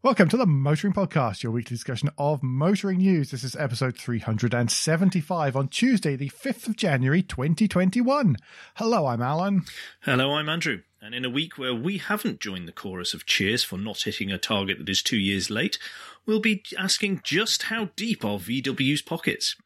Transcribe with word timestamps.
Welcome 0.00 0.28
to 0.28 0.36
the 0.36 0.46
Motoring 0.46 0.92
Podcast, 0.92 1.42
your 1.42 1.50
weekly 1.50 1.74
discussion 1.74 2.08
of 2.16 2.40
motoring 2.40 2.98
news. 2.98 3.32
This 3.32 3.42
is 3.42 3.56
episode 3.56 3.98
375 3.98 5.56
on 5.56 5.66
Tuesday, 5.66 6.14
the 6.14 6.30
5th 6.30 6.68
of 6.68 6.76
January, 6.76 7.20
2021. 7.20 8.36
Hello, 8.76 9.06
I'm 9.06 9.20
Alan. 9.20 9.64
Hello, 10.02 10.34
I'm 10.34 10.48
Andrew. 10.48 10.82
And 11.02 11.16
in 11.16 11.24
a 11.24 11.30
week 11.30 11.58
where 11.58 11.74
we 11.74 11.98
haven't 11.98 12.38
joined 12.38 12.68
the 12.68 12.72
chorus 12.72 13.12
of 13.12 13.26
cheers 13.26 13.64
for 13.64 13.76
not 13.76 14.02
hitting 14.02 14.30
a 14.30 14.38
target 14.38 14.78
that 14.78 14.88
is 14.88 15.02
two 15.02 15.18
years 15.18 15.50
late, 15.50 15.80
we'll 16.24 16.38
be 16.38 16.62
asking 16.78 17.22
just 17.24 17.64
how 17.64 17.90
deep 17.96 18.24
are 18.24 18.38
VW's 18.38 19.02
pockets. 19.02 19.56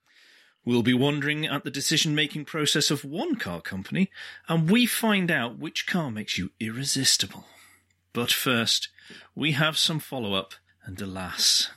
We'll 0.65 0.83
be 0.83 0.95
wondering 0.95 1.45
at 1.45 1.63
the 1.63 1.71
decision 1.71 2.15
making 2.15 2.47
process 2.47 2.91
of 2.91 3.05
one 3.05 3.37
car 3.37 3.61
company, 3.61 4.11
and 4.49 4.71
we 4.71 4.87
find 4.87 5.31
out 5.31 5.59
which 5.59 5.87
car 5.87 6.11
makes 6.11 6.39
you 6.39 6.53
irresistible. 6.59 7.45
But 8.15 8.31
first, 8.31 8.89
we 9.35 9.53
have 9.53 9.77
some 9.79 9.99
follow 9.99 10.35
up, 10.35 10.55
and 10.85 11.01
alas, 11.01 11.71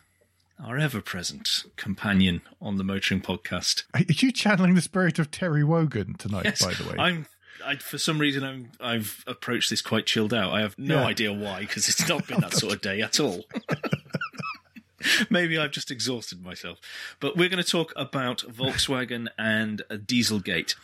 our 0.64 0.78
ever 0.78 1.02
present 1.02 1.64
companion 1.76 2.42
on 2.62 2.78
the 2.78 2.84
Motoring 2.84 3.22
Podcast. 3.22 3.84
Are 3.94 4.02
you 4.08 4.32
channeling 4.32 4.76
the 4.76 4.82
spirit 4.82 5.20
of 5.20 5.32
Terry 5.32 5.64
Wogan 5.64 6.16
tonight, 6.16 6.46
Yes, 6.46 6.64
by 6.66 6.74
the 6.74 6.84
way? 6.90 6.96
I'm. 6.98 7.26
I, 7.66 7.78
for 7.78 7.98
some 7.98 8.20
reason, 8.20 8.44
I'm, 8.44 8.72
I've 8.82 9.24
approached 9.26 9.70
this 9.70 9.82
quite 9.82 10.06
chilled 10.06 10.34
out. 10.34 10.52
I 10.54 10.60
have 10.62 10.78
no 10.78 11.00
Yeah. 11.00 11.06
idea 11.08 11.34
why, 11.34 11.62
because 11.62 11.88
it's 11.88 12.08
not 12.08 12.28
been 12.28 12.42
that 12.42 12.54
sort 12.54 12.74
of 12.74 12.82
day 12.82 13.02
at 13.02 13.20
all. 13.20 13.46
Maybe 15.30 15.58
I've 15.58 15.72
just 15.72 15.90
exhausted 15.92 16.44
myself. 16.44 16.80
But 17.20 17.38
we're 17.38 17.50
going 17.50 17.64
to 17.64 17.70
talk 17.70 17.94
about 17.96 18.40
Volkswagen 18.40 19.28
and 19.38 19.82
uh, 19.90 19.96
Dieselgate. 19.96 20.76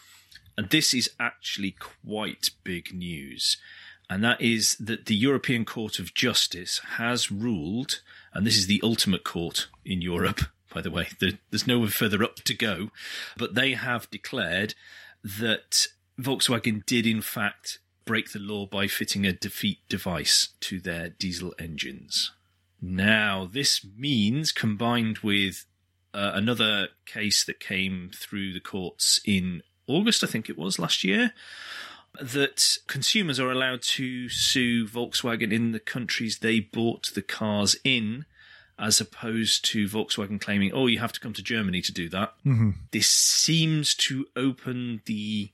And 0.58 0.70
this 0.70 0.94
is 0.94 1.09
actually 1.20 1.76
quite 2.06 2.52
big 2.64 2.94
news. 2.94 3.58
And 4.12 4.22
that 4.26 4.42
is 4.42 4.76
that 4.76 5.06
the 5.06 5.16
European 5.16 5.64
Court 5.64 5.98
of 5.98 6.14
Justice 6.14 6.82
has 6.98 7.32
ruled, 7.32 8.02
and 8.34 8.46
this 8.46 8.58
is 8.58 8.68
the 8.68 8.82
ultimate 8.84 9.24
court 9.24 9.70
in 9.86 10.02
Europe, 10.02 10.42
by 10.74 10.82
the 10.82 10.92
way, 10.92 11.08
there, 11.22 11.40
there's 11.50 11.66
nowhere 11.66 11.88
further 11.88 12.22
up 12.22 12.36
to 12.36 12.53
go, 12.53 12.90
but 13.38 13.56
they 13.56 13.72
have 13.72 14.12
declared 14.12 14.76
that 15.23 15.88
Volkswagen 16.20 16.86
did, 16.86 17.08
in 17.08 17.22
fact, 17.22 17.80
break 18.03 18.34
the 18.34 18.40
law 18.40 18.66
by 18.66 18.86
fitting 18.86 19.26
a 19.26 19.31
defeat 19.31 19.80
device 19.88 20.50
to 20.59 20.81
their 20.81 21.08
diesel 21.08 21.53
engines. 21.58 22.34
Now, 22.81 23.48
this 23.50 23.86
means, 23.98 24.52
combined 24.52 25.20
with 25.20 25.66
uh, 26.14 26.31
another 26.34 26.90
case 27.06 27.46
that 27.46 27.62
came 27.62 28.12
through 28.14 28.52
the 28.52 28.59
courts 28.59 29.22
in 29.23 29.64
August, 29.88 30.22
I 30.22 30.28
think 30.28 30.50
it 30.50 30.58
was 30.58 30.80
last 30.80 31.06
year, 31.06 31.31
that 32.20 32.78
consumers 32.88 33.40
are 33.40 33.52
allowed 33.52 33.81
to 33.81 34.28
sue 34.30 34.88
Volkswagen 34.88 35.52
in 35.52 35.72
the 35.72 35.80
countries 35.80 36.40
they 36.40 36.59
bought 36.59 37.12
the 37.14 37.22
cars 37.22 37.76
in, 37.84 38.26
as 38.78 39.00
opposed 39.00 39.64
to 39.66 39.88
Volkswagen 39.88 40.42
claiming, 40.42 40.72
oh, 40.73 40.88
you 40.88 41.00
have 41.00 41.14
to 41.14 41.20
come 41.20 41.34
to 41.34 41.44
Germany 41.44 41.81
to 41.81 41.92
do 41.92 42.09
that. 42.09 42.34
Mhm. 42.45 42.76
This 42.92 43.09
seems 43.09 43.95
to 43.95 44.28
open 44.36 45.02
the 45.06 45.52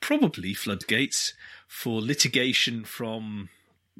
probably 0.00 0.52
floodgates 0.54 1.32
for 1.68 2.00
litigation 2.02 2.84
from 2.84 3.48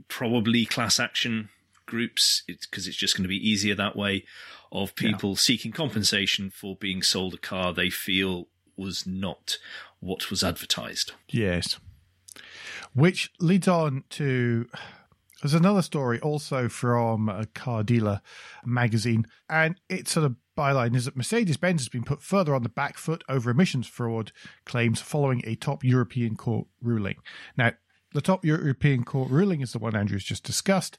probably 0.09 0.65
class 0.65 0.99
action 0.99 1.49
groups 1.87 2.43
because 2.47 2.87
it's, 2.87 2.97
just 2.97 3.17
going 3.17 3.23
to 3.23 3.29
be 3.29 3.49
easier 3.49 3.75
that 3.75 3.95
way 3.95 4.25
of 4.73 4.95
people 4.97 5.37
seeking 5.37 5.71
compensation 5.73 6.51
for 6.51 6.75
being 6.77 7.03
sold 7.03 7.35
a 7.35 7.39
car 7.39 7.73
they 7.75 7.91
feel 7.91 8.49
was 8.77 9.07
not 9.07 9.59
what 10.03 10.31
was 10.31 10.43
advertised. 10.43 11.13
Yes. 11.29 11.79
Which 12.93 13.31
leads 13.41 13.69
on 13.69 14.05
to 14.11 14.69
there's 15.41 15.55
another 15.55 15.83
story 15.83 16.21
also 16.21 16.69
from 16.69 17.29
a 17.29 17.47
car 17.47 17.83
dealer 17.83 18.21
magazine, 18.65 19.27
and 19.49 19.81
its 19.89 20.13
sort 20.13 20.27
of 20.27 20.37
byline 20.57 20.95
is 20.95 21.07
that 21.07 21.17
Mercedes 21.17 21.57
Benz 21.57 21.83
has 21.83 21.89
been 21.89 22.05
put 22.05 22.23
further 22.23 22.55
on 22.55 22.63
the 22.63 22.69
back 22.69 22.99
foot 22.99 23.25
over 23.29 23.51
emissions 23.51 23.87
fraud 23.87 24.33
claims 24.67 25.01
following 25.01 25.43
a 25.45 25.55
top 25.55 25.83
European 25.83 26.37
court 26.37 26.67
ruling. 26.81 27.17
Now, 27.57 27.73
the 28.13 28.21
top 28.21 28.45
European 28.45 29.05
court 29.05 29.31
ruling 29.31 29.63
is 29.63 29.73
the 29.73 29.79
one 29.79 29.97
Andrew's 29.97 30.25
just 30.25 30.45
discussed. 30.45 30.99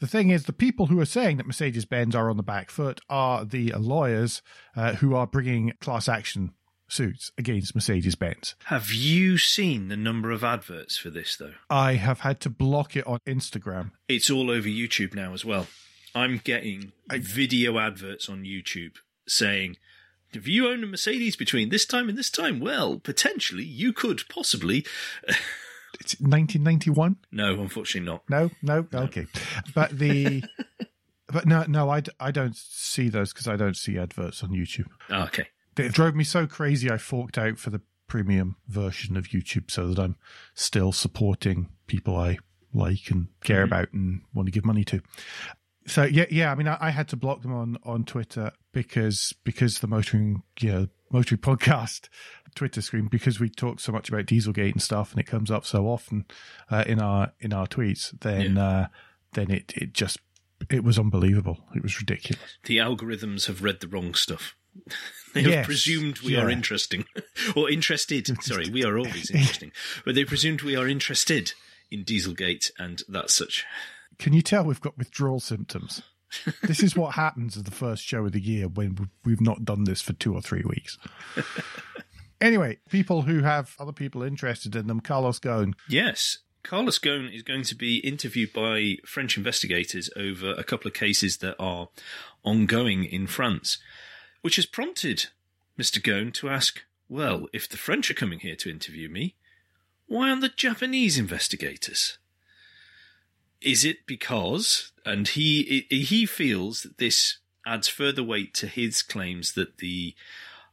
The 0.00 0.06
thing 0.08 0.30
is, 0.30 0.44
the 0.44 0.52
people 0.52 0.86
who 0.86 0.98
are 1.00 1.06
saying 1.06 1.36
that 1.36 1.46
Mercedes 1.46 1.84
Benz 1.84 2.16
are 2.16 2.28
on 2.28 2.36
the 2.36 2.42
back 2.42 2.70
foot 2.70 3.00
are 3.08 3.44
the 3.44 3.72
lawyers 3.76 4.42
uh, 4.76 4.94
who 4.94 5.14
are 5.14 5.26
bringing 5.26 5.72
class 5.80 6.08
action 6.08 6.52
suits 6.92 7.32
against 7.38 7.74
Mercedes 7.74 8.14
Benz. 8.14 8.54
Have 8.66 8.92
you 8.92 9.38
seen 9.38 9.88
the 9.88 9.96
number 9.96 10.30
of 10.30 10.44
adverts 10.44 10.96
for 10.96 11.10
this 11.10 11.36
though? 11.36 11.54
I 11.70 11.94
have 11.94 12.20
had 12.20 12.40
to 12.40 12.50
block 12.50 12.96
it 12.96 13.06
on 13.06 13.18
Instagram. 13.26 13.92
It's 14.08 14.30
all 14.30 14.50
over 14.50 14.68
YouTube 14.68 15.14
now 15.14 15.32
as 15.32 15.44
well. 15.44 15.66
I'm 16.14 16.40
getting 16.44 16.92
video 17.10 17.78
adverts 17.78 18.28
on 18.28 18.44
YouTube 18.44 18.96
saying, 19.26 19.76
if 20.32 20.46
you 20.46 20.68
own 20.68 20.82
a 20.84 20.86
Mercedes 20.86 21.36
between 21.36 21.70
this 21.70 21.86
time 21.86 22.08
and 22.08 22.18
this 22.18 22.30
time, 22.30 22.60
well, 22.60 22.98
potentially 22.98 23.64
you 23.64 23.92
could 23.92 24.22
possibly. 24.28 24.84
It's 26.00 26.18
1991. 26.20 27.16
No, 27.30 27.60
unfortunately 27.60 28.10
not. 28.10 28.22
No, 28.28 28.50
no, 28.62 28.86
okay. 28.94 29.26
But 29.74 29.90
the, 29.98 30.42
but 31.28 31.44
no, 31.44 31.64
no, 31.68 31.90
I, 31.90 32.00
d- 32.00 32.10
I 32.18 32.30
don't 32.30 32.56
see 32.56 33.10
those 33.10 33.34
because 33.34 33.46
I 33.46 33.56
don't 33.56 33.76
see 33.76 33.98
adverts 33.98 34.42
on 34.42 34.50
YouTube. 34.50 34.86
Ah, 35.10 35.26
okay. 35.26 35.48
It 35.76 35.92
drove 35.92 36.14
me 36.14 36.24
so 36.24 36.46
crazy. 36.46 36.90
I 36.90 36.98
forked 36.98 37.38
out 37.38 37.58
for 37.58 37.70
the 37.70 37.80
premium 38.06 38.56
version 38.68 39.16
of 39.16 39.28
YouTube 39.28 39.70
so 39.70 39.88
that 39.88 39.98
I'm 39.98 40.16
still 40.54 40.92
supporting 40.92 41.70
people 41.86 42.16
I 42.16 42.38
like 42.74 43.10
and 43.10 43.28
care 43.42 43.62
about 43.62 43.92
and 43.92 44.22
want 44.34 44.46
to 44.46 44.52
give 44.52 44.64
money 44.64 44.84
to. 44.84 45.00
So 45.86 46.04
yeah, 46.04 46.26
yeah. 46.30 46.52
I 46.52 46.54
mean, 46.54 46.68
I, 46.68 46.78
I 46.80 46.90
had 46.90 47.08
to 47.08 47.16
block 47.16 47.42
them 47.42 47.52
on 47.52 47.78
on 47.84 48.04
Twitter 48.04 48.52
because 48.72 49.34
because 49.44 49.80
the 49.80 49.86
motoring 49.86 50.42
yeah 50.60 50.86
motoring 51.10 51.40
podcast 51.40 52.08
Twitter 52.54 52.80
screen 52.82 53.08
because 53.08 53.40
we 53.40 53.48
talk 53.48 53.80
so 53.80 53.92
much 53.92 54.08
about 54.08 54.26
Dieselgate 54.26 54.72
and 54.72 54.82
stuff 54.82 55.12
and 55.12 55.20
it 55.20 55.26
comes 55.26 55.50
up 55.50 55.64
so 55.64 55.88
often 55.88 56.26
uh, 56.70 56.84
in 56.86 57.00
our 57.00 57.32
in 57.40 57.52
our 57.52 57.66
tweets. 57.66 58.18
Then 58.20 58.58
uh, 58.58 58.88
then 59.32 59.50
it 59.50 59.72
it 59.76 59.92
just 59.92 60.18
it 60.70 60.84
was 60.84 60.98
unbelievable. 60.98 61.58
It 61.74 61.82
was 61.82 61.98
ridiculous. 61.98 62.58
The 62.64 62.78
algorithms 62.78 63.46
have 63.46 63.62
read 63.62 63.80
the 63.80 63.88
wrong 63.88 64.14
stuff. 64.14 64.54
They 65.34 65.42
have 65.44 65.64
presumed 65.64 66.20
we 66.20 66.34
yeah. 66.34 66.42
are 66.42 66.50
interesting. 66.50 67.06
or 67.56 67.70
interested. 67.70 68.28
Sorry, 68.42 68.68
we 68.68 68.84
are 68.84 68.98
always 68.98 69.30
interesting. 69.34 69.72
But 70.04 70.14
they 70.14 70.26
presumed 70.26 70.60
we 70.60 70.76
are 70.76 70.86
interested 70.86 71.54
in 71.90 72.04
Dieselgate 72.04 72.70
and 72.78 73.02
that 73.08 73.30
such. 73.30 73.64
Can 74.18 74.34
you 74.34 74.42
tell 74.42 74.62
we've 74.64 74.80
got 74.80 74.98
withdrawal 74.98 75.40
symptoms? 75.40 76.02
this 76.62 76.82
is 76.82 76.94
what 76.96 77.14
happens 77.14 77.56
at 77.56 77.64
the 77.64 77.70
first 77.70 78.02
show 78.04 78.26
of 78.26 78.32
the 78.32 78.42
year 78.42 78.68
when 78.68 78.94
we- 78.94 79.06
we've 79.24 79.40
not 79.40 79.64
done 79.64 79.84
this 79.84 80.02
for 80.02 80.12
two 80.12 80.34
or 80.34 80.42
three 80.42 80.64
weeks. 80.66 80.98
anyway, 82.40 82.78
people 82.90 83.22
who 83.22 83.40
have 83.42 83.74
other 83.78 83.92
people 83.92 84.22
interested 84.22 84.76
in 84.76 84.86
them, 84.86 85.00
Carlos 85.00 85.38
Ghosn. 85.38 85.74
Yes. 85.88 86.38
Carlos 86.62 86.98
Ghosn 86.98 87.34
is 87.34 87.42
going 87.42 87.62
to 87.64 87.74
be 87.74 87.96
interviewed 87.98 88.52
by 88.52 88.96
French 89.06 89.36
investigators 89.36 90.08
over 90.16 90.52
a 90.52 90.64
couple 90.64 90.88
of 90.88 90.94
cases 90.94 91.38
that 91.38 91.56
are 91.58 91.88
ongoing 92.44 93.04
in 93.04 93.26
France, 93.26 93.78
which 94.42 94.56
has 94.56 94.66
prompted 94.66 95.26
Mr. 95.78 96.00
Ghosn 96.02 96.32
to 96.34 96.48
ask, 96.50 96.82
well, 97.08 97.48
if 97.52 97.68
the 97.68 97.76
French 97.76 98.10
are 98.10 98.14
coming 98.14 98.40
here 98.40 98.56
to 98.56 98.70
interview 98.70 99.08
me, 99.08 99.34
why 100.06 100.28
aren't 100.28 100.42
the 100.42 100.48
Japanese 100.50 101.18
investigators? 101.18 102.18
Is 103.60 103.84
it 103.84 104.06
because, 104.06 104.92
and 105.06 105.28
he 105.28 105.86
he 105.88 106.26
feels 106.26 106.82
that 106.82 106.98
this 106.98 107.38
adds 107.64 107.86
further 107.88 108.22
weight 108.22 108.52
to 108.54 108.66
his 108.66 109.02
claims 109.02 109.52
that 109.52 109.78
the 109.78 110.14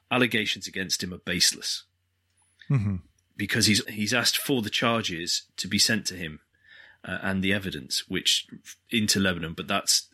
allegations 0.10 0.66
against 0.68 1.04
him 1.04 1.14
are 1.14 1.20
baseless 1.20 1.84
Mhm. 2.68 3.02
because 3.38 3.68
he's 3.68 3.86
he's 3.88 4.14
asked 4.14 4.38
for 4.38 4.64
the 4.64 4.72
charges 4.72 5.44
to 5.58 5.68
be 5.68 5.78
sent 5.78 6.08
to 6.08 6.16
him 6.16 6.40
uh, 7.04 7.20
and 7.22 7.44
the 7.44 7.54
evidence 7.54 8.10
which 8.10 8.48
into 8.90 9.20
Lebanon, 9.20 9.54
but 9.54 9.68
that's 9.68 10.09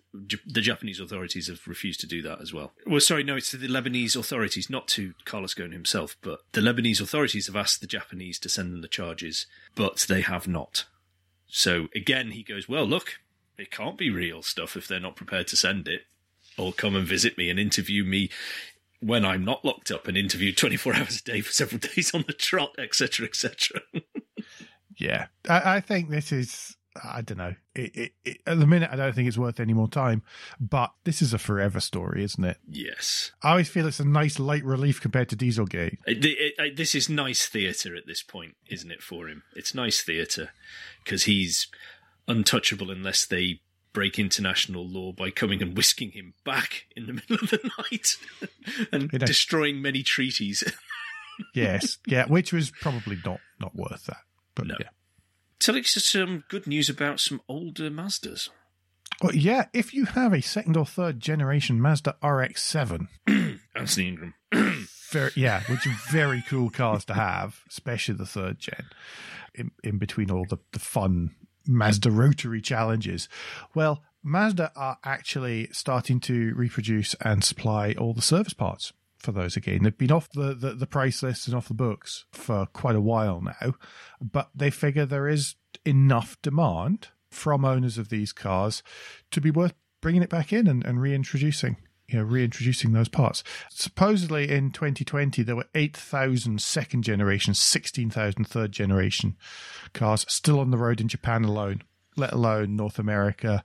the 0.45 0.61
Japanese 0.61 0.99
authorities 0.99 1.47
have 1.47 1.67
refused 1.67 1.99
to 2.01 2.07
do 2.07 2.21
that 2.21 2.41
as 2.41 2.53
well. 2.53 2.73
Well, 2.85 2.99
sorry, 2.99 3.23
no, 3.23 3.35
it's 3.35 3.51
to 3.51 3.57
the 3.57 3.67
Lebanese 3.67 4.15
authorities, 4.15 4.69
not 4.69 4.87
to 4.89 5.13
Carlos 5.25 5.53
Ghosn 5.53 5.73
himself, 5.73 6.15
but 6.21 6.41
the 6.51 6.61
Lebanese 6.61 7.01
authorities 7.01 7.47
have 7.47 7.55
asked 7.55 7.81
the 7.81 7.87
Japanese 7.87 8.39
to 8.39 8.49
send 8.49 8.73
them 8.73 8.81
the 8.81 8.87
charges, 8.87 9.47
but 9.75 10.05
they 10.07 10.21
have 10.21 10.47
not. 10.47 10.85
So 11.47 11.87
again, 11.95 12.31
he 12.31 12.43
goes, 12.43 12.67
well, 12.67 12.85
look, 12.85 13.19
it 13.57 13.71
can't 13.71 13.97
be 13.97 14.09
real 14.09 14.41
stuff 14.41 14.75
if 14.75 14.87
they're 14.87 14.99
not 14.99 15.15
prepared 15.15 15.47
to 15.47 15.57
send 15.57 15.87
it 15.87 16.01
or 16.57 16.73
come 16.73 16.95
and 16.95 17.07
visit 17.07 17.37
me 17.37 17.49
and 17.49 17.59
interview 17.59 18.03
me 18.03 18.29
when 18.99 19.25
I'm 19.25 19.45
not 19.45 19.63
locked 19.63 19.91
up 19.91 20.07
and 20.07 20.17
interviewed 20.17 20.57
24 20.57 20.95
hours 20.97 21.19
a 21.19 21.23
day 21.23 21.41
for 21.41 21.51
several 21.51 21.79
days 21.95 22.13
on 22.13 22.25
the 22.27 22.33
trot, 22.33 22.75
etc., 22.77 23.27
etc. 23.27 23.81
Yeah, 24.97 25.27
I, 25.49 25.75
I 25.75 25.79
think 25.81 26.09
this 26.09 26.31
is. 26.31 26.77
I 27.03 27.21
don't 27.21 27.37
know. 27.37 27.55
It, 27.75 27.95
it, 27.95 28.11
it, 28.23 28.37
at 28.47 28.57
the 28.59 28.65
minute, 28.65 28.89
I 28.91 28.95
don't 28.95 29.13
think 29.13 29.27
it's 29.27 29.37
worth 29.37 29.59
any 29.59 29.73
more 29.73 29.89
time. 29.89 30.23
But 30.59 30.91
this 31.03 31.21
is 31.21 31.33
a 31.33 31.37
forever 31.37 31.79
story, 31.81 32.23
isn't 32.23 32.43
it? 32.43 32.57
yes. 32.69 33.31
I 33.43 33.51
always 33.51 33.67
feel 33.69 33.85
it's 33.87 33.99
a 33.99 34.05
nice 34.05 34.39
light 34.39 34.63
relief 34.63 35.01
compared 35.01 35.27
to 35.29 35.35
Dieselgate. 35.35 35.97
This 36.77 36.95
is 36.95 37.09
nice 37.09 37.47
theatre 37.47 37.95
at 37.95 38.07
this 38.07 38.23
point, 38.23 38.55
isn't 38.69 38.91
it, 38.91 39.03
for 39.03 39.27
him? 39.27 39.43
It's 39.55 39.75
nice 39.75 40.01
theatre 40.01 40.51
because 41.03 41.23
he's 41.25 41.67
untouchable 42.27 42.89
unless 42.91 43.25
they 43.25 43.59
break 43.93 44.17
international 44.19 44.87
law 44.87 45.11
by 45.13 45.29
coming 45.29 45.61
and 45.61 45.75
whisking 45.75 46.11
him 46.11 46.33
back 46.43 46.85
in 46.95 47.05
the 47.07 47.13
middle 47.29 47.35
of 47.43 47.49
the 47.49 47.71
night 47.91 48.15
and 48.91 49.11
You 49.13 49.19
know- 49.19 49.25
destroying 49.25 49.81
many 49.81 50.01
treaties. 50.03 50.63
Yes, 51.53 51.97
yeah, 52.07 52.27
which 52.27 52.53
was 52.53 52.71
probably 52.71 53.17
not 53.25 53.41
not 53.59 53.75
worth 53.75 54.05
that. 54.05 54.21
But 54.55 54.67
No. 54.67 54.75
yeah. 54.79 54.87
Tell 55.59 55.77
us 55.77 55.91
some 55.91 56.43
good 56.49 56.67
news 56.67 56.89
about 56.89 57.19
some 57.19 57.41
older 57.47 57.89
Mazdas. 57.89 58.49
Well, 59.21 59.33
yeah, 59.33 59.67
if 59.73 59.93
you 59.93 60.05
have 60.05 60.33
a 60.33 60.41
second 60.41 60.75
or 60.75 60.85
third 60.85 61.19
generation 61.19 61.81
Mazda 61.81 62.17
RX-7, 62.21 63.07
Anthony 63.75 64.07
Ingram. 64.07 64.33
very, 65.09 65.31
yeah, 65.35 65.61
which 65.69 65.87
are 65.87 65.95
very 66.11 66.43
cool 66.49 66.69
cars 66.69 67.05
to 67.05 67.13
have, 67.13 67.61
especially 67.69 68.15
the 68.15 68.25
third 68.25 68.59
gen, 68.59 68.85
in, 69.53 69.71
in 69.83 69.97
between 69.97 70.29
all 70.29 70.45
the, 70.49 70.57
the 70.73 70.79
fun 70.79 71.33
Mazda 71.65 72.11
rotary 72.11 72.61
challenges. 72.61 73.29
Well, 73.73 74.03
Mazda 74.21 74.71
are 74.75 74.97
actually 75.03 75.69
starting 75.71 76.19
to 76.21 76.53
reproduce 76.55 77.13
and 77.21 77.43
supply 77.43 77.93
all 77.93 78.13
the 78.13 78.21
service 78.21 78.53
parts 78.53 78.91
for 79.25 79.31
those 79.31 79.57
again. 79.57 79.83
They've 79.83 79.97
been 79.97 80.11
off 80.11 80.29
the, 80.29 80.53
the, 80.53 80.73
the 80.73 80.87
price 80.87 81.21
list 81.21 81.47
and 81.47 81.55
off 81.55 81.67
the 81.67 81.73
books 81.73 82.25
for 82.31 82.67
quite 82.67 82.95
a 82.95 83.01
while 83.01 83.41
now, 83.41 83.73
but 84.21 84.49
they 84.55 84.69
figure 84.69 85.05
there 85.05 85.27
is 85.27 85.55
enough 85.83 86.37
demand 86.41 87.09
from 87.29 87.65
owners 87.65 87.97
of 87.97 88.09
these 88.09 88.31
cars 88.31 88.81
to 89.31 89.41
be 89.41 89.51
worth 89.51 89.73
bringing 90.01 90.21
it 90.21 90.29
back 90.29 90.53
in 90.53 90.67
and, 90.67 90.85
and 90.85 91.01
reintroducing 91.01 91.77
you 92.07 92.19
know, 92.19 92.23
reintroducing 92.23 92.93
those 92.93 93.09
parts. 93.09 93.43
Supposedly 93.71 94.51
in 94.51 94.69
2020, 94.69 95.41
there 95.41 95.55
were 95.55 95.65
8,000 95.73 96.61
second 96.61 97.03
generation, 97.03 97.55
16,000 97.55 98.45
third 98.45 98.71
generation 98.71 99.35
cars 99.93 100.23
still 100.29 100.59
on 100.59 100.69
the 100.69 100.77
road 100.77 101.01
in 101.01 101.07
Japan 101.07 101.43
alone, 101.43 101.81
let 102.15 102.31
alone 102.31 102.75
North 102.75 102.99
America 102.99 103.63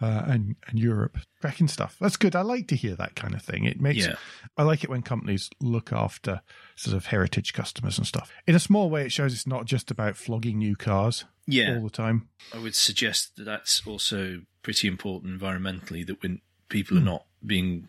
uh, 0.00 0.22
and, 0.26 0.56
and 0.68 0.78
Europe. 0.78 1.18
Cracking 1.40 1.68
stuff. 1.68 1.96
That's 2.00 2.16
good. 2.16 2.34
I 2.34 2.42
like 2.42 2.68
to 2.68 2.76
hear 2.76 2.94
that 2.96 3.14
kind 3.14 3.34
of 3.34 3.42
thing. 3.42 3.64
It 3.64 3.80
makes, 3.80 4.06
Yeah. 4.06 4.16
I 4.56 4.62
like 4.62 4.82
it 4.84 4.90
when 4.90 5.02
companies 5.02 5.50
look 5.60 5.92
after 5.92 6.40
sort 6.76 6.96
of 6.96 7.06
heritage 7.06 7.52
customers 7.52 7.98
and 7.98 8.06
stuff. 8.06 8.30
In 8.46 8.54
a 8.54 8.60
small 8.60 8.90
way, 8.90 9.04
it 9.04 9.12
shows 9.12 9.32
it's 9.32 9.46
not 9.46 9.66
just 9.66 9.90
about 9.90 10.16
flogging 10.16 10.58
new 10.58 10.76
cars 10.76 11.24
Yeah. 11.46 11.76
all 11.76 11.82
the 11.84 11.90
time. 11.90 12.28
I 12.52 12.58
would 12.58 12.74
suggest 12.74 13.36
that 13.36 13.44
that's 13.44 13.82
also 13.86 14.42
pretty 14.62 14.88
important 14.88 15.40
environmentally, 15.40 16.06
that 16.06 16.22
when 16.22 16.40
people 16.68 16.96
are 16.98 17.02
not 17.02 17.26
being 17.44 17.88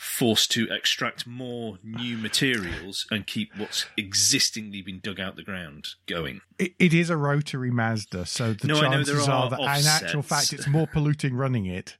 forced 0.00 0.50
to 0.50 0.66
extract 0.70 1.26
more 1.26 1.78
new 1.84 2.16
materials 2.16 3.06
and 3.10 3.26
keep 3.26 3.50
what's 3.58 3.84
existingly 3.98 4.80
been 4.80 4.98
dug 4.98 5.20
out 5.20 5.36
the 5.36 5.42
ground 5.42 5.88
going. 6.06 6.40
It, 6.58 6.72
it 6.78 6.94
is 6.94 7.10
a 7.10 7.18
rotary 7.18 7.70
Mazda, 7.70 8.24
so 8.24 8.54
the 8.54 8.66
No, 8.66 8.80
I 8.80 8.84
know 8.84 9.04
there 9.04 9.16
chances 9.16 9.28
are 9.28 9.32
are 9.32 9.50
that 9.50 9.60
in 9.60 9.86
actual 9.86 10.22
fact 10.22 10.54
it's 10.54 10.66
more 10.66 10.86
polluting 10.86 11.34
running 11.34 11.66
it. 11.66 11.98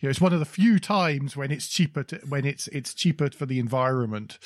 You 0.00 0.06
know, 0.06 0.10
it's 0.10 0.20
one 0.20 0.32
of 0.32 0.38
the 0.38 0.46
few 0.46 0.78
times 0.78 1.36
when 1.36 1.50
it's 1.50 1.68
cheaper 1.68 2.02
to, 2.04 2.16
when 2.28 2.46
it's 2.46 2.68
it's 2.68 2.94
cheaper 2.94 3.28
for 3.30 3.44
the 3.46 3.58
environment 3.58 4.38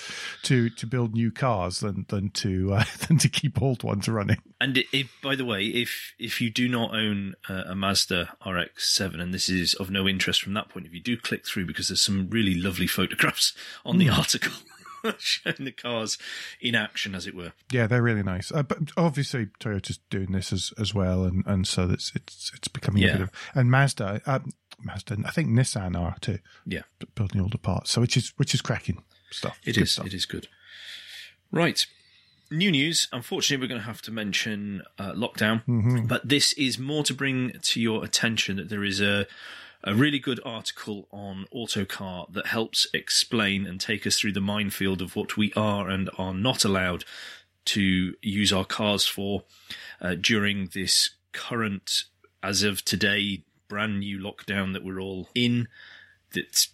to 0.42 0.68
to 0.70 0.86
build 0.86 1.14
new 1.14 1.30
cars 1.30 1.80
than 1.80 2.06
than 2.08 2.30
to 2.30 2.74
uh, 2.74 2.84
than 3.08 3.18
to 3.18 3.28
keep 3.28 3.62
old 3.62 3.82
ones 3.84 4.08
running. 4.08 4.38
And 4.60 4.78
it, 4.92 5.06
by 5.22 5.36
the 5.36 5.44
way, 5.44 5.64
if 5.66 6.14
if 6.18 6.40
you 6.40 6.50
do 6.50 6.68
not 6.68 6.94
own 6.94 7.34
uh, 7.48 7.62
a 7.66 7.74
Mazda 7.74 8.36
RX-7, 8.44 9.20
and 9.20 9.32
this 9.32 9.48
is 9.48 9.74
of 9.74 9.90
no 9.90 10.08
interest 10.08 10.42
from 10.42 10.54
that 10.54 10.68
point 10.70 10.86
of 10.86 10.92
view, 10.92 11.00
do 11.00 11.16
click 11.16 11.46
through 11.46 11.66
because 11.66 11.88
there's 11.88 12.02
some 12.02 12.28
really 12.30 12.54
lovely 12.54 12.86
photographs 12.88 13.52
on 13.84 13.98
the 13.98 14.08
article 14.08 14.52
showing 15.18 15.56
the 15.60 15.70
cars 15.72 16.18
in 16.60 16.74
action, 16.74 17.14
as 17.14 17.26
it 17.26 17.34
were. 17.34 17.52
Yeah, 17.70 17.86
they're 17.86 18.02
really 18.02 18.22
nice. 18.22 18.50
Uh, 18.50 18.62
but 18.62 18.78
obviously, 18.96 19.46
Toyota's 19.60 19.98
doing 20.10 20.32
this 20.32 20.52
as 20.52 20.72
as 20.78 20.94
well, 20.94 21.24
and 21.24 21.44
and 21.46 21.66
so 21.66 21.90
it's 21.90 22.10
it's 22.14 22.50
it's 22.56 22.68
becoming 22.68 23.02
Yeah. 23.02 23.08
a 23.10 23.12
bit 23.12 23.22
of 23.22 23.30
and 23.54 23.70
Mazda. 23.70 24.20
Um, 24.26 24.50
Mazda, 24.82 25.16
I 25.24 25.30
think 25.30 25.48
Nissan 25.48 25.98
are 25.98 26.16
too. 26.20 26.38
Yeah. 26.66 26.82
building 27.14 27.40
all 27.40 27.48
the 27.48 27.58
parts. 27.58 27.90
So 27.90 28.00
which 28.00 28.16
is 28.16 28.32
which 28.36 28.54
is 28.54 28.60
cracking 28.60 29.02
stuff. 29.30 29.58
It 29.64 29.76
is. 29.78 29.92
stuff. 29.92 30.06
It 30.06 30.14
is 30.14 30.26
good. 30.26 30.48
Right. 31.50 31.86
New 32.50 32.70
news. 32.70 33.08
Unfortunately, 33.12 33.64
we're 33.64 33.68
going 33.68 33.80
to 33.80 33.86
have 33.86 34.02
to 34.02 34.12
mention 34.12 34.82
uh, 34.98 35.12
lockdown, 35.12 36.06
but 36.06 36.28
this 36.28 36.52
is 36.54 36.78
more 36.78 37.02
to 37.04 37.14
bring 37.14 37.52
to 37.62 37.80
your 37.80 38.04
attention 38.04 38.56
that 38.56 38.68
there 38.68 38.84
is 38.84 39.00
a 39.00 39.26
a 39.86 39.94
really 39.94 40.18
good 40.18 40.40
article 40.44 41.06
on 41.10 41.44
Autocar 41.52 42.26
that 42.32 42.46
helps 42.46 42.86
explain 42.94 43.66
and 43.66 43.78
take 43.78 44.06
us 44.06 44.18
through 44.18 44.32
the 44.32 44.40
minefield 44.40 45.02
of 45.02 45.14
what 45.14 45.36
we 45.36 45.52
are 45.54 45.90
and 45.90 46.08
are 46.16 46.32
not 46.32 46.64
allowed 46.64 47.04
to 47.66 48.14
use 48.22 48.50
our 48.52 48.64
cars 48.64 49.06
for 49.06 49.44
uh, 50.00 50.14
during 50.14 50.70
this 50.72 51.10
current, 51.32 52.04
as 52.42 52.62
of 52.62 52.82
today, 52.84 53.42
brand 53.68 54.00
new 54.00 54.18
lockdown 54.18 54.72
that 54.72 54.84
we're 54.84 55.00
all 55.00 55.28
in. 55.34 55.68
That 56.32 56.66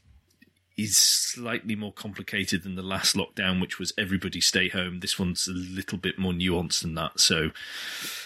is 0.77 0.97
slightly 0.97 1.77
more 1.77 1.93
complicated 1.93 2.63
than 2.63 2.75
the 2.75 2.83
last 2.83 3.15
lockdown, 3.15 3.61
which 3.61 3.79
was 3.79 3.93
everybody 3.99 4.41
stay 4.41 4.69
home. 4.69 5.01
This 5.01 5.19
one's 5.19 5.47
a 5.47 5.53
little 5.53 5.99
bit 5.99 6.19
more 6.19 6.33
nuanced 6.33 6.81
than 6.81 6.95
that. 6.95 7.21
So, 7.21 7.51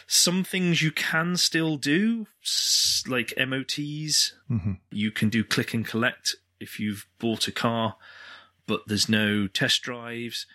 some 0.06 0.44
things 0.44 0.80
you 0.80 0.92
can 0.92 1.36
still 1.36 1.76
do, 1.76 2.28
like 3.08 3.34
MOTs. 3.36 4.34
Mhm. 4.48 4.78
You 4.90 5.10
can 5.10 5.30
do 5.30 5.42
click 5.42 5.74
and 5.74 5.84
collect 5.84 6.36
if 6.60 6.78
you've 6.78 7.06
bought 7.18 7.48
a 7.48 7.52
car, 7.52 7.96
but 8.66 8.86
there's 8.86 9.08
no 9.08 9.48
test 9.48 9.82
drives. 9.82 10.46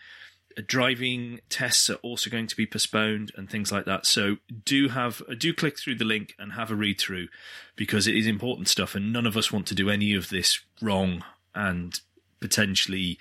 Uh, 0.57 0.61
Driving 0.65 1.39
tests 1.49 1.89
are 1.89 1.95
also 1.95 2.29
going 2.29 2.47
to 2.47 2.55
be 2.55 2.65
postponed 2.65 3.31
and 3.35 3.49
things 3.49 3.71
like 3.71 3.85
that. 3.85 4.05
So 4.05 4.37
do 4.65 4.89
have 4.89 5.21
do 5.37 5.53
click 5.53 5.77
through 5.79 5.95
the 5.95 6.05
link 6.05 6.33
and 6.39 6.53
have 6.53 6.71
a 6.71 6.75
read 6.75 6.99
through 6.99 7.27
because 7.75 8.07
it 8.07 8.15
is 8.15 8.27
important 8.27 8.67
stuff, 8.67 8.95
and 8.95 9.13
none 9.13 9.25
of 9.25 9.37
us 9.37 9.51
want 9.51 9.67
to 9.67 9.75
do 9.75 9.89
any 9.89 10.13
of 10.13 10.29
this 10.29 10.59
wrong 10.81 11.23
and 11.55 11.99
potentially 12.39 13.17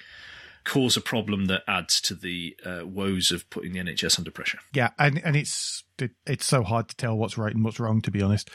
cause 0.64 0.96
a 0.96 1.00
problem 1.00 1.46
that 1.46 1.62
adds 1.66 1.98
to 1.98 2.14
the 2.14 2.54
uh, 2.64 2.80
woes 2.84 3.31
of 3.31 3.48
putting 3.48 3.72
the 3.72 3.78
NHS 3.78 4.19
under 4.19 4.31
pressure. 4.31 4.58
Yeah, 4.74 4.90
and 4.98 5.20
and 5.24 5.34
it's 5.36 5.84
it's 6.26 6.44
so 6.46 6.62
hard 6.62 6.88
to 6.88 6.96
tell 6.96 7.16
what's 7.16 7.38
right 7.38 7.54
and 7.54 7.64
what's 7.64 7.81
wrong. 7.81 8.00
To 8.02 8.10
be 8.10 8.22
honest, 8.22 8.50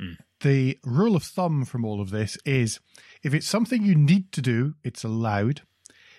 Mm. 0.00 0.16
the 0.40 0.78
rule 0.84 1.16
of 1.16 1.22
thumb 1.24 1.64
from 1.64 1.84
all 1.84 2.00
of 2.00 2.10
this 2.10 2.38
is 2.44 2.80
if 3.22 3.34
it's 3.34 3.46
something 3.48 3.84
you 3.84 3.94
need 3.94 4.32
to 4.32 4.40
do, 4.42 4.74
it's 4.84 5.04
allowed. 5.04 5.62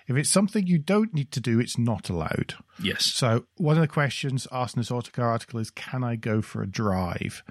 If 0.09 0.17
it's 0.17 0.29
something 0.29 0.65
you 0.67 0.79
don't 0.79 1.13
need 1.13 1.31
to 1.33 1.39
do, 1.39 1.59
it's 1.59 1.77
not 1.77 2.09
allowed. 2.09 2.55
Yes. 2.81 3.05
So 3.05 3.45
one 3.57 3.75
of 3.77 3.81
the 3.81 3.87
questions 3.87 4.47
asked 4.51 4.75
in 4.75 4.79
this 4.81 4.91
Autocar 4.91 5.29
article 5.29 5.59
is, 5.59 5.69
"Can 5.71 6.03
I 6.03 6.15
go 6.15 6.41
for 6.41 6.61
a 6.63 6.67
drive?" 6.67 7.43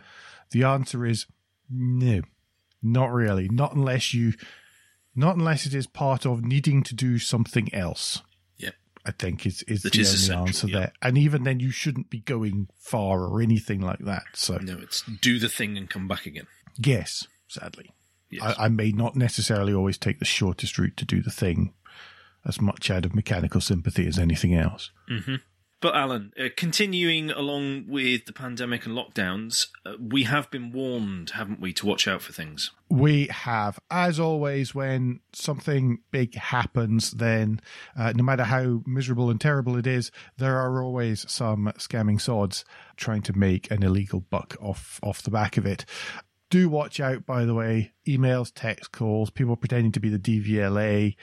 The 0.51 0.65
answer 0.65 1.07
is 1.07 1.27
no, 1.71 2.23
not 2.83 3.13
really. 3.13 3.49
Not 3.49 3.75
unless 3.75 4.13
you, 4.13 4.35
not 5.15 5.37
unless 5.37 5.67
it 5.67 5.75
is 5.75 5.87
part 5.87 6.27
of 6.27 6.43
needing 6.45 6.83
to 6.85 6.95
do 6.95 7.19
something 7.19 7.73
else. 7.75 8.23
Yep. 8.57 8.75
I 9.07 9.11
think 9.13 9.47
is 9.47 9.63
is 9.65 9.83
That 9.83 9.93
the 9.93 10.01
is 10.01 10.29
only 10.31 10.49
answer 10.49 10.67
there. 10.67 10.93
And 11.01 11.17
even 11.17 11.45
then, 11.45 11.61
you 11.61 11.71
shouldn't 11.71 12.11
be 12.11 12.21
going 12.21 12.69
far 12.77 13.21
or 13.21 13.41
anything 13.41 13.81
like 13.81 14.01
that. 14.01 14.25
So 14.35 14.57
No, 14.59 14.79
it's 14.79 15.03
do 15.03 15.39
the 15.39 15.49
thing 15.49 15.77
and 15.79 15.89
come 15.89 16.09
back 16.09 16.27
again. 16.27 16.47
yes, 16.77 17.27
sadly, 17.49 17.91
Yes. 18.31 18.43
I, 18.59 18.65
I 18.65 18.69
may 18.69 18.93
not 18.93 19.17
necessarily 19.17 19.73
always 19.73 19.97
take 19.97 20.19
the 20.19 20.25
shortest 20.27 20.77
route 20.79 20.97
to 20.99 21.05
do 21.07 21.23
the 21.23 21.31
thing, 21.31 21.73
as 22.47 22.61
much 22.61 22.91
out 22.91 23.05
of 23.05 23.15
mechanical 23.15 23.61
sympathy 23.61 24.07
as 24.07 24.19
anything 24.19 24.55
else. 24.55 24.91
But 25.81 25.95
Alan, 25.95 26.33
uh, 26.39 26.49
continuing 26.57 27.31
along 27.31 27.85
with 27.87 28.25
the 28.25 28.33
pandemic 28.33 28.85
and 28.85 28.97
lockdowns, 28.97 29.69
uh, 29.87 29.93
we 30.01 30.25
have 30.25 30.51
been 30.51 30.73
warned, 30.73 31.31
haven't 31.31 31.61
we, 31.61 31.73
to 31.75 31.87
watch 31.87 32.09
out 32.09 32.21
for 32.21 32.33
things. 32.33 32.73
We 32.91 33.29
have, 33.29 33.79
as 33.89 34.19
always, 34.19 34.75
when 34.75 35.21
something 35.33 36.01
big 36.11 36.35
happens, 36.35 37.13
then 37.13 37.61
uh, 37.97 38.13
no 38.17 38.25
matter 38.25 38.43
how 38.43 38.83
miserable 38.87 39.31
and 39.31 39.41
terrible 39.41 39.77
it 39.77 39.87
is, 39.87 40.11
there 40.37 40.57
are 40.57 40.83
always 40.83 41.31
some 41.31 41.73
scamming 41.79 42.21
sods 42.21 42.65
trying 42.97 43.23
to 43.23 43.39
make 43.39 43.71
an 43.71 43.85
illegal 43.85 44.21
buck 44.21 44.57
off 44.61 44.99
off 45.05 45.23
the 45.23 45.31
back 45.31 45.57
of 45.57 45.65
it. 45.65 45.85
Do 46.51 46.69
watch 46.69 46.99
out, 46.99 47.25
by 47.25 47.45
the 47.45 47.55
way. 47.55 47.93
Emails, 48.09 48.51
text 48.53 48.91
calls, 48.91 49.31
people 49.31 49.55
pretending 49.55 49.93
to 49.93 50.01
be 50.01 50.09
the 50.09 50.19
DVLA 50.19 51.15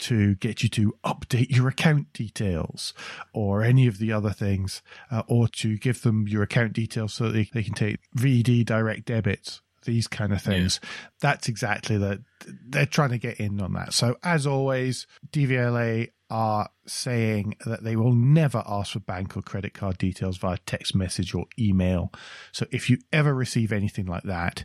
to 0.00 0.34
get 0.36 0.62
you 0.62 0.68
to 0.70 0.94
update 1.04 1.50
your 1.50 1.68
account 1.68 2.12
details 2.12 2.92
or 3.32 3.62
any 3.62 3.86
of 3.86 3.98
the 3.98 4.12
other 4.12 4.30
things, 4.30 4.82
uh, 5.10 5.22
or 5.26 5.48
to 5.48 5.78
give 5.78 6.02
them 6.02 6.26
your 6.26 6.42
account 6.42 6.72
details 6.72 7.14
so 7.14 7.24
that 7.24 7.32
they, 7.32 7.48
they 7.52 7.62
can 7.62 7.74
take 7.74 7.98
VD 8.16 8.64
direct 8.64 9.04
debits, 9.04 9.60
these 9.84 10.06
kind 10.06 10.32
of 10.32 10.42
things. 10.42 10.80
That's 11.20 11.48
exactly 11.48 11.96
that. 11.98 12.20
They're 12.66 12.86
trying 12.86 13.10
to 13.10 13.18
get 13.18 13.38
in 13.38 13.60
on 13.60 13.72
that. 13.74 13.92
So, 13.92 14.16
as 14.22 14.46
always, 14.46 15.06
DVLA 15.30 16.10
are 16.30 16.70
saying 16.86 17.56
that 17.66 17.82
they 17.82 17.96
will 17.96 18.14
never 18.14 18.62
ask 18.66 18.92
for 18.92 19.00
bank 19.00 19.36
or 19.36 19.42
credit 19.42 19.74
card 19.74 19.98
details 19.98 20.38
via 20.38 20.58
text 20.64 20.94
message 20.94 21.34
or 21.34 21.46
email. 21.58 22.12
So, 22.52 22.66
if 22.70 22.88
you 22.88 22.98
ever 23.12 23.34
receive 23.34 23.72
anything 23.72 24.06
like 24.06 24.24
that, 24.24 24.64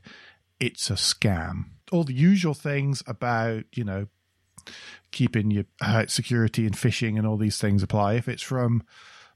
it's 0.60 0.89
a 0.89 0.94
scam. 0.94 1.65
All 1.92 2.04
the 2.04 2.13
usual 2.13 2.54
things 2.54 3.04
about, 3.08 3.65
you 3.74 3.84
know, 3.84 4.08
keeping 5.16 5.50
your 5.50 5.64
uh, 5.82 6.06
security 6.08 6.66
and 6.66 6.76
phishing 6.76 7.18
and 7.18 7.26
all 7.26 7.38
these 7.38 7.58
things 7.58 7.82
apply. 7.82 8.14
If 8.14 8.28
it's 8.28 8.44
from 8.44 8.84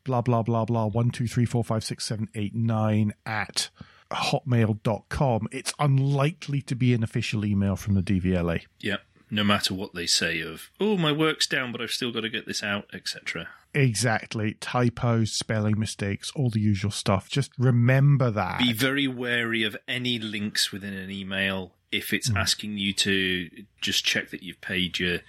blah 0.04 0.22
blah 0.22 0.44
blah 0.44 0.66
blah 0.66 0.86
one 0.86 1.10
two 1.10 1.28
three 1.28 1.46
four 1.46 1.64
five 1.64 1.84
six 1.84 2.06
seven 2.06 2.28
eight 2.36 2.54
nine 2.54 3.14
at 3.26 3.70
hotmail.com, 4.12 5.48
it's 5.52 5.74
unlikely 5.80 6.62
to 6.64 6.76
be 6.76 6.94
an 6.94 7.02
official 7.02 7.46
email 7.46 7.76
from 7.76 7.96
the 7.96 8.02
DVLA. 8.02 8.66
Yep. 8.82 9.02
No 9.32 9.44
matter 9.44 9.76
what 9.76 9.94
they 9.94 10.08
say 10.08 10.42
of, 10.42 10.72
oh, 10.80 10.98
my 10.98 11.12
work's 11.12 11.46
down, 11.46 11.72
but 11.72 11.82
I've 11.82 11.92
still 11.92 12.12
got 12.12 12.22
to 12.22 12.30
get 12.30 12.48
this 12.48 12.64
out, 12.64 12.86
etc. 12.92 13.48
Exactly. 13.76 14.56
Typos, 14.60 15.32
spelling 15.32 15.80
mistakes, 15.80 16.32
all 16.36 16.50
the 16.50 16.60
usual 16.60 16.90
stuff. 16.90 17.30
Just 17.30 17.52
remember 17.60 18.32
that. 18.32 18.58
Be 18.58 18.74
very 18.74 19.08
wary 19.08 19.62
of 19.64 19.78
any 19.88 20.18
links 20.18 20.72
within 20.72 20.94
an 20.94 21.12
email 21.12 21.74
if 21.92 22.12
it's 22.12 22.32
mm. 22.32 22.40
asking 22.40 22.80
you 22.80 22.92
to 22.94 23.50
just 23.82 24.04
check 24.04 24.32
that 24.32 24.42
you've 24.42 24.62
paid 24.62 24.98
your 24.98 25.20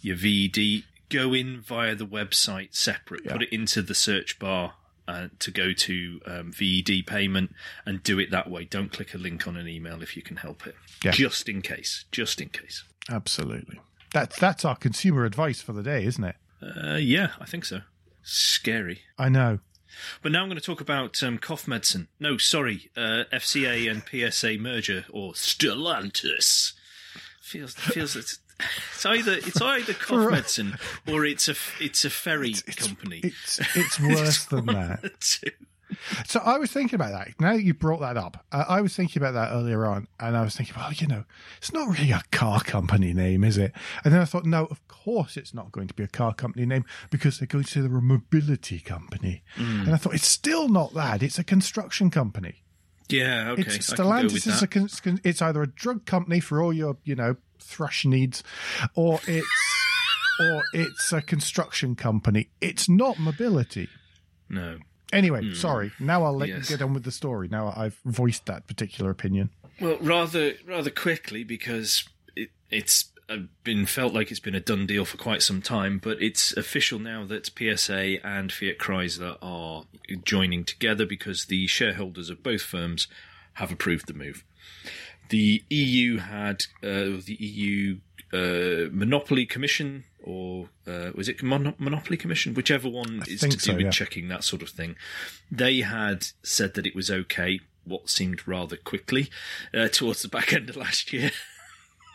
your 0.00 0.16
VED. 0.16 0.84
Go 1.08 1.34
in 1.34 1.60
via 1.60 1.94
the 1.94 2.06
website 2.06 2.74
separate. 2.74 3.22
Yeah. 3.24 3.32
Put 3.32 3.42
it 3.42 3.52
into 3.52 3.82
the 3.82 3.94
search 3.94 4.38
bar 4.38 4.74
uh, 5.08 5.28
to 5.40 5.50
go 5.50 5.72
to 5.72 6.20
um, 6.24 6.52
VED 6.52 7.04
payment 7.06 7.52
and 7.84 8.02
do 8.02 8.18
it 8.18 8.30
that 8.30 8.48
way. 8.48 8.64
Don't 8.64 8.92
click 8.92 9.12
a 9.14 9.18
link 9.18 9.48
on 9.48 9.56
an 9.56 9.66
email 9.66 10.02
if 10.02 10.16
you 10.16 10.22
can 10.22 10.36
help 10.36 10.66
it. 10.66 10.76
Yeah. 11.04 11.10
Just 11.10 11.48
in 11.48 11.62
case. 11.62 12.04
Just 12.12 12.40
in 12.40 12.48
case. 12.50 12.84
Absolutely. 13.10 13.80
That's 14.12 14.38
that's 14.38 14.64
our 14.64 14.76
consumer 14.76 15.24
advice 15.24 15.60
for 15.60 15.72
the 15.72 15.82
day, 15.82 16.04
isn't 16.04 16.24
it? 16.24 16.36
Uh, 16.62 16.96
yeah, 16.96 17.30
I 17.40 17.46
think 17.46 17.64
so. 17.64 17.80
Scary. 18.22 19.00
I 19.18 19.28
know. 19.28 19.60
But 20.22 20.32
now 20.32 20.42
I'm 20.42 20.48
going 20.48 20.58
to 20.58 20.64
talk 20.64 20.80
about 20.80 21.22
um, 21.22 21.38
cough 21.38 21.66
medicine. 21.66 22.08
No, 22.18 22.38
sorry, 22.38 22.90
uh, 22.96 23.24
FCA 23.32 23.90
and 23.90 24.02
PSA 24.32 24.58
merger 24.58 25.04
or 25.10 25.32
Stellantis. 25.32 26.74
Feels 27.42 27.74
feels 27.74 28.14
it's, 28.14 28.38
it's 28.94 29.06
either 29.06 29.32
it's 29.32 29.60
either 29.60 29.94
cough 29.94 30.30
medicine 30.30 30.76
or 31.08 31.24
it's 31.24 31.48
a 31.48 31.54
it's 31.80 32.04
a 32.04 32.10
ferry 32.10 32.50
it's, 32.50 32.62
it's, 32.66 32.86
company. 32.86 33.20
It's 33.22 33.60
it's 33.76 34.00
worse 34.00 34.44
than 34.46 34.66
that. 34.66 35.40
So 36.26 36.40
I 36.44 36.58
was 36.58 36.70
thinking 36.70 36.94
about 36.94 37.12
that. 37.12 37.40
Now 37.40 37.54
that 37.54 37.62
you 37.62 37.74
brought 37.74 38.00
that 38.00 38.16
up, 38.16 38.44
uh, 38.52 38.64
I 38.68 38.80
was 38.80 38.94
thinking 38.94 39.20
about 39.20 39.32
that 39.32 39.52
earlier 39.52 39.86
on, 39.86 40.06
and 40.18 40.36
I 40.36 40.42
was 40.42 40.54
thinking, 40.54 40.74
well, 40.76 40.92
you 40.92 41.06
know, 41.06 41.24
it's 41.58 41.72
not 41.72 41.88
really 41.88 42.12
a 42.12 42.22
car 42.30 42.60
company 42.60 43.12
name, 43.12 43.42
is 43.42 43.58
it? 43.58 43.72
And 44.04 44.14
then 44.14 44.20
I 44.20 44.24
thought, 44.24 44.44
no, 44.44 44.66
of 44.66 44.86
course 44.88 45.36
it's 45.36 45.52
not 45.52 45.72
going 45.72 45.88
to 45.88 45.94
be 45.94 46.04
a 46.04 46.08
car 46.08 46.32
company 46.32 46.66
name 46.66 46.84
because 47.10 47.38
they're 47.38 47.46
going 47.46 47.64
to 47.64 47.70
say 47.70 47.80
they're 47.80 47.96
a 47.96 48.02
mobility 48.02 48.78
company. 48.78 49.42
Mm. 49.56 49.86
And 49.86 49.94
I 49.94 49.96
thought 49.96 50.14
it's 50.14 50.28
still 50.28 50.68
not 50.68 50.94
that; 50.94 51.22
it's 51.22 51.38
a 51.38 51.44
construction 51.44 52.10
company. 52.10 52.62
Yeah, 53.08 53.50
okay. 53.52 53.62
It's, 53.62 53.92
Stellantis 53.92 54.46
is 54.46 54.62
a 54.62 55.28
it's 55.28 55.42
either 55.42 55.62
a 55.62 55.66
drug 55.66 56.06
company 56.06 56.40
for 56.40 56.62
all 56.62 56.72
your 56.72 56.96
you 57.04 57.16
know 57.16 57.36
thrush 57.62 58.04
needs, 58.04 58.42
or 58.94 59.20
it's 59.26 59.46
or 60.40 60.62
it's 60.72 61.12
a 61.12 61.22
construction 61.22 61.94
company. 61.94 62.48
It's 62.60 62.88
not 62.88 63.18
mobility. 63.18 63.88
No. 64.48 64.78
Anyway, 65.12 65.42
mm. 65.42 65.56
sorry. 65.56 65.92
Now 65.98 66.24
I'll 66.24 66.36
let 66.36 66.48
yes. 66.48 66.70
you 66.70 66.76
get 66.76 66.84
on 66.84 66.94
with 66.94 67.04
the 67.04 67.10
story. 67.10 67.48
Now 67.48 67.72
I've 67.76 67.98
voiced 68.04 68.46
that 68.46 68.66
particular 68.66 69.10
opinion. 69.10 69.50
Well, 69.80 69.98
rather 70.00 70.54
rather 70.66 70.90
quickly 70.90 71.44
because 71.44 72.08
it, 72.36 72.50
it's 72.70 73.10
uh, 73.28 73.38
been 73.64 73.86
felt 73.86 74.12
like 74.12 74.30
it's 74.30 74.40
been 74.40 74.54
a 74.54 74.60
done 74.60 74.86
deal 74.86 75.04
for 75.04 75.16
quite 75.16 75.42
some 75.42 75.62
time, 75.62 76.00
but 76.02 76.20
it's 76.20 76.56
official 76.56 76.98
now 76.98 77.24
that 77.24 77.50
PSA 77.56 78.24
and 78.26 78.52
Fiat 78.52 78.78
Chrysler 78.78 79.36
are 79.40 79.84
joining 80.24 80.64
together 80.64 81.06
because 81.06 81.46
the 81.46 81.66
shareholders 81.66 82.28
of 82.28 82.42
both 82.42 82.62
firms 82.62 83.06
have 83.54 83.70
approved 83.70 84.06
the 84.06 84.14
move. 84.14 84.44
The 85.30 85.64
EU 85.70 86.18
had 86.18 86.64
uh, 86.82 87.18
the 87.24 87.36
EU 87.38 87.98
uh, 88.32 88.90
Monopoly 88.92 89.46
Commission 89.46 90.04
or 90.22 90.68
uh, 90.86 91.10
was 91.14 91.28
it 91.28 91.42
Mon- 91.42 91.74
Monopoly 91.78 92.16
Commission, 92.16 92.54
whichever 92.54 92.88
one 92.88 93.22
I 93.22 93.30
is 93.30 93.40
to 93.40 93.48
do 93.48 93.58
so, 93.58 93.72
with 93.72 93.82
yeah. 93.82 93.90
checking 93.90 94.28
that 94.28 94.44
sort 94.44 94.62
of 94.62 94.68
thing. 94.68 94.96
They 95.50 95.80
had 95.80 96.26
said 96.42 96.74
that 96.74 96.86
it 96.86 96.94
was 96.94 97.10
okay. 97.10 97.60
What 97.84 98.10
seemed 98.10 98.46
rather 98.46 98.76
quickly 98.76 99.30
uh, 99.72 99.88
towards 99.88 100.22
the 100.22 100.28
back 100.28 100.52
end 100.52 100.68
of 100.68 100.76
last 100.76 101.12
year. 101.12 101.30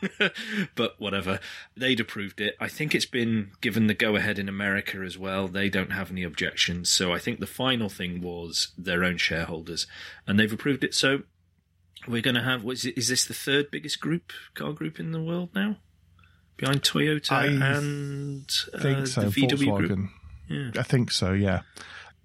but 0.75 0.99
whatever. 0.99 1.39
They'd 1.75 1.99
approved 1.99 2.39
it. 2.39 2.55
I 2.59 2.67
think 2.67 2.93
it's 2.93 3.05
been 3.05 3.51
given 3.61 3.87
the 3.87 3.93
go 3.93 4.15
ahead 4.15 4.37
in 4.37 4.47
America 4.47 4.99
as 4.99 5.17
well. 5.17 5.47
They 5.47 5.69
don't 5.69 5.91
have 5.91 6.11
any 6.11 6.23
objections. 6.23 6.89
So 6.89 7.13
I 7.13 7.19
think 7.19 7.39
the 7.39 7.47
final 7.47 7.89
thing 7.89 8.21
was 8.21 8.69
their 8.77 9.03
own 9.03 9.17
shareholders, 9.17 9.87
and 10.27 10.39
they've 10.39 10.53
approved 10.53 10.83
it. 10.83 10.93
So 10.93 11.23
we're 12.07 12.21
going 12.21 12.35
to 12.35 12.43
have. 12.43 12.63
What 12.63 12.73
is, 12.73 12.85
it, 12.85 12.97
is 12.97 13.07
this 13.07 13.25
the 13.25 13.33
third 13.33 13.71
biggest 13.71 13.99
group 13.99 14.31
car 14.53 14.73
group 14.73 14.99
in 14.99 15.11
the 15.11 15.21
world 15.21 15.49
now? 15.53 15.77
behind 16.57 16.81
Toyota 16.83 17.31
I 17.31 17.45
and 17.47 18.49
uh, 18.73 19.05
so, 19.05 19.21
the 19.21 19.47
VW 19.47 19.67
Volkswagen. 19.67 19.87
Group. 19.87 20.09
Yeah. 20.49 20.71
I 20.77 20.83
think 20.83 21.11
so. 21.11 21.33
Yeah, 21.33 21.61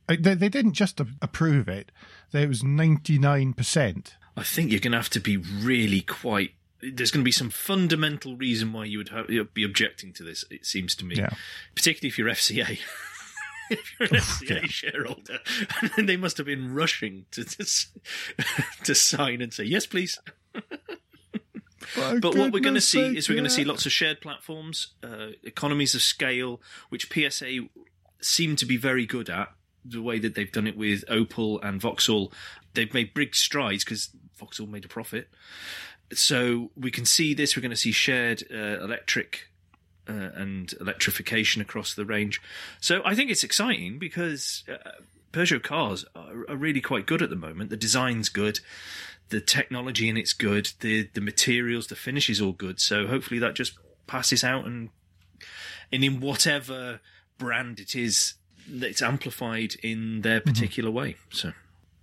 they, 0.06 0.16
they 0.16 0.48
didn't 0.48 0.74
just 0.74 1.00
approve 1.00 1.68
it; 1.68 1.90
it 2.32 2.48
was 2.48 2.62
ninety 2.62 3.18
nine 3.18 3.52
percent. 3.54 4.16
I 4.36 4.42
think 4.42 4.70
you're 4.70 4.80
going 4.80 4.92
to 4.92 4.98
have 4.98 5.10
to 5.10 5.20
be 5.20 5.36
really 5.36 6.02
quite. 6.02 6.52
There's 6.82 7.10
going 7.10 7.22
to 7.22 7.28
be 7.28 7.32
some 7.32 7.50
fundamental 7.50 8.36
reason 8.36 8.72
why 8.72 8.86
you 8.86 8.98
would 8.98 9.10
have, 9.10 9.26
be 9.52 9.64
objecting 9.64 10.14
to 10.14 10.22
this. 10.22 10.44
It 10.50 10.64
seems 10.64 10.94
to 10.96 11.04
me, 11.04 11.16
yeah. 11.16 11.30
particularly 11.74 12.08
if 12.08 12.18
you're 12.18 12.28
FCA. 12.28 12.78
if 13.78 13.92
you're 13.98 14.08
an 14.08 14.16
FCA 14.16 14.62
yeah. 14.62 14.66
shareholder, 14.66 15.38
and 15.96 16.08
they 16.08 16.16
must 16.16 16.36
have 16.36 16.46
been 16.46 16.74
rushing 16.74 17.26
to 17.32 17.44
to, 17.44 17.64
to 18.84 18.94
sign 18.94 19.40
and 19.40 19.52
say 19.52 19.64
yes, 19.64 19.86
please. 19.86 20.18
but 20.52 22.34
what 22.34 22.52
we're 22.52 22.60
going 22.60 22.74
to 22.74 22.80
see 22.80 23.16
is 23.16 23.28
we're 23.28 23.34
going 23.34 23.44
to 23.44 23.50
see 23.50 23.64
lots 23.64 23.86
of 23.86 23.92
shared 23.92 24.20
platforms, 24.20 24.94
uh, 25.02 25.28
economies 25.44 25.94
of 25.94 26.02
scale, 26.02 26.60
which 26.88 27.10
PSA 27.12 27.60
seem 28.20 28.56
to 28.56 28.66
be 28.66 28.76
very 28.76 29.06
good 29.06 29.30
at. 29.30 29.52
The 29.82 30.02
way 30.02 30.18
that 30.18 30.34
they've 30.34 30.52
done 30.52 30.66
it 30.66 30.76
with 30.76 31.06
Opel 31.06 31.58
and 31.64 31.80
Vauxhall, 31.80 32.32
they've 32.74 32.92
made 32.92 33.14
big 33.14 33.34
strides 33.34 33.82
because 33.82 34.10
Vauxhall 34.36 34.66
made 34.66 34.84
a 34.84 34.88
profit. 34.88 35.28
So 36.12 36.70
we 36.76 36.90
can 36.90 37.06
see 37.06 37.32
this. 37.32 37.56
We're 37.56 37.62
going 37.62 37.70
to 37.70 37.76
see 37.76 37.92
shared 37.92 38.42
uh, 38.52 38.82
electric 38.84 39.49
uh, 40.10 40.30
and 40.34 40.74
electrification 40.80 41.62
across 41.62 41.94
the 41.94 42.04
range. 42.04 42.42
So 42.80 43.00
I 43.04 43.14
think 43.14 43.30
it's 43.30 43.44
exciting 43.44 43.98
because 43.98 44.64
uh, 44.68 44.90
Peugeot 45.32 45.62
cars 45.62 46.04
are, 46.14 46.44
are, 46.48 46.56
really 46.56 46.80
quite 46.80 47.06
good 47.06 47.22
at 47.22 47.30
the 47.30 47.36
moment. 47.36 47.70
The 47.70 47.76
design's 47.76 48.28
good 48.28 48.60
the 49.30 49.40
technology 49.40 50.08
in 50.08 50.16
it's 50.16 50.32
good, 50.32 50.70
the 50.80 51.08
the 51.14 51.20
materials, 51.20 51.86
the 51.86 51.96
finish 51.96 52.28
is 52.28 52.40
all 52.40 52.52
good. 52.52 52.78
So 52.78 53.06
hopefully 53.06 53.40
that 53.40 53.54
just 53.54 53.72
passes 54.06 54.44
out 54.44 54.66
and 54.66 54.90
and 55.90 56.04
in 56.04 56.20
whatever 56.20 57.00
brand 57.38 57.80
it 57.80 57.96
is, 57.96 58.34
it's 58.68 59.02
amplified 59.02 59.74
in 59.82 60.20
their 60.20 60.40
mm-hmm. 60.40 60.50
particular 60.50 60.90
mm-hmm. 60.90 60.98
way. 60.98 61.16
So 61.30 61.52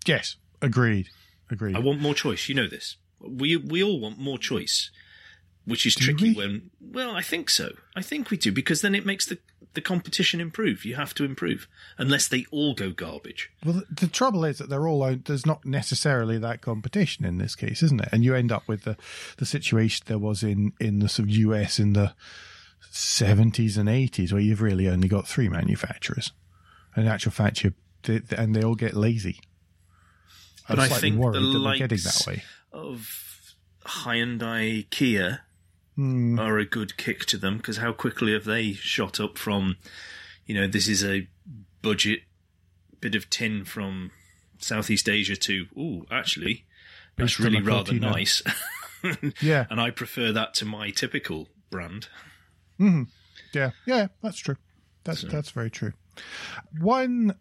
yes, 0.06 0.38
agreed, 0.62 1.10
agreed. 1.52 1.76
I 1.76 1.80
want 1.80 2.02
more 2.02 2.16
choice. 2.16 2.50
You 2.50 2.56
know 2.56 2.68
this. 2.68 2.96
We 3.20 3.56
we 3.58 3.84
all 3.84 4.00
want 4.00 4.18
more 4.18 4.38
choice 4.38 4.90
which 5.68 5.86
is 5.86 5.96
do 5.96 6.06
tricky 6.06 6.30
we? 6.30 6.36
when 6.36 6.72
well 6.82 7.12
i 7.12 7.22
think 7.22 7.50
so. 7.50 7.70
I 7.96 8.02
think 8.02 8.32
we 8.32 8.38
do 8.38 8.52
because 8.52 8.82
then 8.82 8.96
it 8.96 9.06
makes 9.06 9.26
the 9.26 9.38
the 9.74 9.82
competition 9.82 10.42
improve. 10.42 10.86
You 10.86 10.96
have 10.96 11.14
to 11.16 11.24
improve 11.24 11.68
unless 12.00 12.28
they 12.28 12.46
all 12.50 12.74
go 12.74 12.90
garbage. 12.90 13.52
Well 13.64 13.76
the, 13.76 13.86
the 14.06 14.08
trouble 14.08 14.46
is 14.46 14.58
that 14.58 14.70
they're 14.70 14.88
all 14.88 15.04
owned 15.04 15.26
there's 15.26 15.46
not 15.46 15.66
necessarily 15.66 16.38
that 16.40 16.62
competition 16.62 17.26
in 17.26 17.38
this 17.38 17.56
case 17.56 17.84
isn't 17.84 18.02
it? 18.02 18.10
And 18.12 18.24
you 18.24 18.34
end 18.34 18.52
up 18.52 18.68
with 18.68 18.84
the 18.84 18.98
the 19.38 19.46
situation 19.46 20.06
there 20.08 20.18
was 20.18 20.42
in 20.42 20.72
in 20.80 21.00
the 21.00 21.10
sort 21.10 21.30
of 21.30 21.36
us 21.36 21.80
in 21.80 21.94
the 21.94 22.14
70s 22.92 23.78
and 23.78 23.90
80s 23.90 24.32
where 24.32 24.42
you've 24.42 24.62
really 24.62 24.88
only 24.88 25.08
got 25.08 25.28
three 25.28 25.50
manufacturers. 25.50 26.32
And 26.96 27.06
in 27.06 27.12
actual 27.12 27.32
fact 27.32 27.64
you 27.64 27.74
and 28.08 28.56
they 28.56 28.64
all 28.64 28.76
get 28.76 28.96
lazy. 28.96 29.40
But 30.70 30.80
i 30.80 30.88
think 30.88 31.20
the 31.20 31.40
likes 31.40 31.80
getting 31.80 31.98
that 32.00 32.24
way. 32.28 32.44
of 32.72 33.54
Hyundai 33.86 34.90
Kia 34.90 35.42
mm. 35.98 36.40
are 36.40 36.58
a 36.58 36.66
good 36.66 36.98
kick 36.98 37.26
to 37.28 37.38
them 37.38 37.58
because 37.58 37.78
how 37.78 37.92
quickly 37.92 38.34
have 38.34 38.46
they 38.46 38.74
shot 38.74 39.20
up 39.20 39.38
from, 39.38 39.78
you 40.46 40.56
know, 40.56 40.68
this 40.68 40.88
is 40.88 41.04
a 41.04 41.28
budget 41.82 42.22
bit 43.00 43.16
of 43.16 43.30
tin 43.30 43.66
from 43.66 44.12
Southeast 44.60 45.08
Asia 45.10 45.36
to, 45.36 45.68
oh, 45.78 46.06
actually, 46.12 46.66
that's 47.16 47.40
really 47.40 47.62
rather 47.62 47.94
nice. 47.94 48.42
yeah. 49.42 49.66
And 49.70 49.80
I 49.80 49.92
prefer 49.92 50.32
that 50.32 50.54
to 50.56 50.66
my 50.66 50.92
typical 50.92 51.48
brand. 51.70 52.08
Mm-hmm. 52.80 53.04
Yeah, 53.54 53.72
yeah, 53.86 54.08
that's 54.22 54.38
true. 54.38 54.58
That's 55.04 55.22
so. 55.22 55.28
that's 55.28 55.52
very 55.52 55.70
true. 55.70 55.94
One 56.80 57.36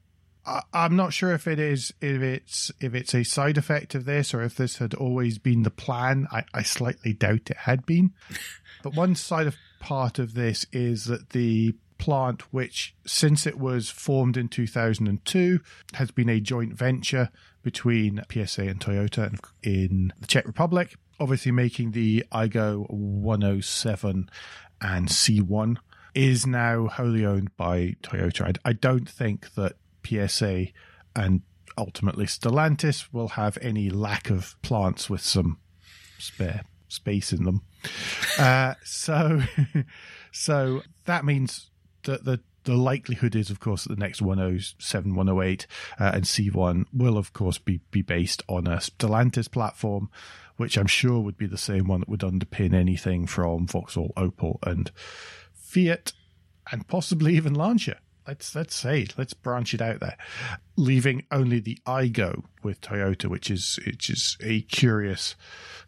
I'm 0.73 0.95
not 0.95 1.12
sure 1.12 1.33
if 1.33 1.47
it 1.47 1.59
is 1.59 1.93
if 2.00 2.23
it's 2.23 2.71
if 2.81 2.95
it's 2.95 3.15
a 3.15 3.25
side 3.25 3.59
effect 3.59 3.95
of 3.95 4.05
this 4.05 4.33
or 4.33 4.43
if 4.43 4.57
this 4.57 4.79
had 4.79 4.95
always 4.95 5.38
been 5.38 5.62
the 5.62 5.71
plan. 5.71 6.26
I, 6.31 6.45
I 6.55 6.62
slightly 6.62 7.12
doubt 7.12 7.50
it 7.50 7.57
had 7.59 7.85
been. 7.85 8.12
but 8.83 8.95
one 8.95 9.15
side 9.15 9.47
of 9.47 9.57
part 9.81 10.19
of 10.19 10.35
this 10.35 10.67
is 10.73 11.07
that 11.07 11.31
the 11.31 11.75
plant, 11.99 12.53
which 12.53 12.95
since 13.07 13.47
it 13.47 13.59
was 13.59 13.91
formed 13.91 14.37
in 14.37 14.49
2002, 14.49 15.61
has 15.95 16.11
been 16.11 16.29
a 16.29 16.41
joint 16.41 16.75
venture 16.75 17.31
between 17.62 18.23
PSA 18.31 18.62
and 18.62 18.81
Toyota 18.81 19.37
in 19.62 20.12
the 20.21 20.26
Czech 20.26 20.47
Republic, 20.47 20.95
obviously 21.19 21.50
making 21.50 21.91
the 21.91 22.25
Aygo 22.33 22.88
107 22.88 24.31
and 24.81 25.09
C1 25.09 25.76
is 26.15 26.47
now 26.47 26.87
wholly 26.87 27.26
owned 27.26 27.55
by 27.57 27.97
Toyota. 28.03 28.57
I, 28.65 28.71
I 28.71 28.73
don't 28.73 29.09
think 29.09 29.55
that 29.55 29.75
PSA 30.07 30.67
and 31.15 31.43
ultimately 31.79 32.27
Stellantis 32.27 33.13
will 33.13 33.29
have 33.29 33.59
any 33.61 33.91
lack 33.91 34.31
of 34.31 34.61
plants 34.63 35.11
with 35.11 35.21
some 35.21 35.59
spare 36.19 36.63
space 36.89 37.33
in 37.33 37.45
them. 37.45 37.63
uh, 38.39 38.75
so, 38.85 39.43
so 40.33 40.83
that 41.05 41.25
means 41.25 41.71
that 42.05 42.25
the 42.25 42.41
the 42.65 42.75
likelihood 42.75 43.37
is, 43.37 43.49
of 43.49 43.61
course, 43.61 43.85
that 43.85 43.95
the 43.95 44.01
next 44.01 44.21
107, 44.21 45.15
108, 45.15 45.67
uh, 46.01 46.11
and 46.13 46.25
C1 46.25 46.85
will, 46.93 47.17
of 47.17 47.33
course, 47.33 47.59
be, 47.59 47.81
be 47.93 48.03
based 48.03 48.43
on 48.49 48.67
a 48.67 48.79
Stellantis 48.79 49.49
platform, 49.49 50.11
which 50.57 50.77
I'm 50.77 50.89
sure 50.89 51.21
would 51.21 51.39
be 51.39 51.47
the 51.47 51.57
same 51.57 51.87
one 51.87 52.01
that 52.01 52.09
would 52.09 52.23
underpin 52.23 52.75
anything 52.75 53.29
from 53.29 53.69
Vauxhall, 53.69 54.13
Opel, 54.17 54.59
and 54.67 54.91
Fiat, 55.55 56.13
and 56.73 56.89
possibly 56.89 57.37
even 57.37 57.55
Lancia 57.55 57.99
let's 58.26 58.54
let's 58.54 58.75
say 58.75 59.06
let's 59.16 59.35
branch 59.35 59.75
it 59.75 59.80
out 59.80 60.00
there, 60.00 60.16
leaving 60.76 61.25
only 61.30 61.61
the 61.61 61.78
Aygo 61.87 62.45
with 62.62 62.80
Toyota, 62.80 63.26
which 63.26 63.50
is 63.50 63.78
which 63.87 64.11
is 64.11 64.37
a 64.42 64.62
curious 64.62 65.35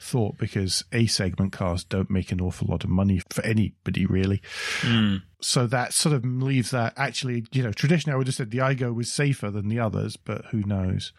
thought 0.01 0.39
because 0.39 0.85
A 0.93 1.07
segment 1.07 1.53
cars 1.53 1.85
don't 1.85 2.11
make 2.11 2.31
an 2.31 2.41
awful 2.41 2.69
lot 2.69 2.85
of 2.85 2.91
money 2.91 3.21
for 3.31 3.45
anybody 3.45 4.07
really. 4.07 4.41
Mm. 4.81 5.23
So 5.41 5.67
that 5.67 5.93
sort 5.93 6.15
of 6.15 6.25
leaves 6.25 6.71
that 6.71 6.95
actually, 6.97 7.47
you 7.53 7.63
know, 7.63 7.73
traditionally 7.73 8.15
I 8.15 8.19
would 8.19 8.27
have 8.27 8.35
said 8.35 8.51
the 8.51 8.59
Aygo 8.59 8.95
was 8.95 9.13
safer 9.13 9.51
than 9.51 9.69
the 9.69 9.79
others, 9.79 10.17
but 10.17 10.47
who 10.47 10.63
knows? 10.65 11.13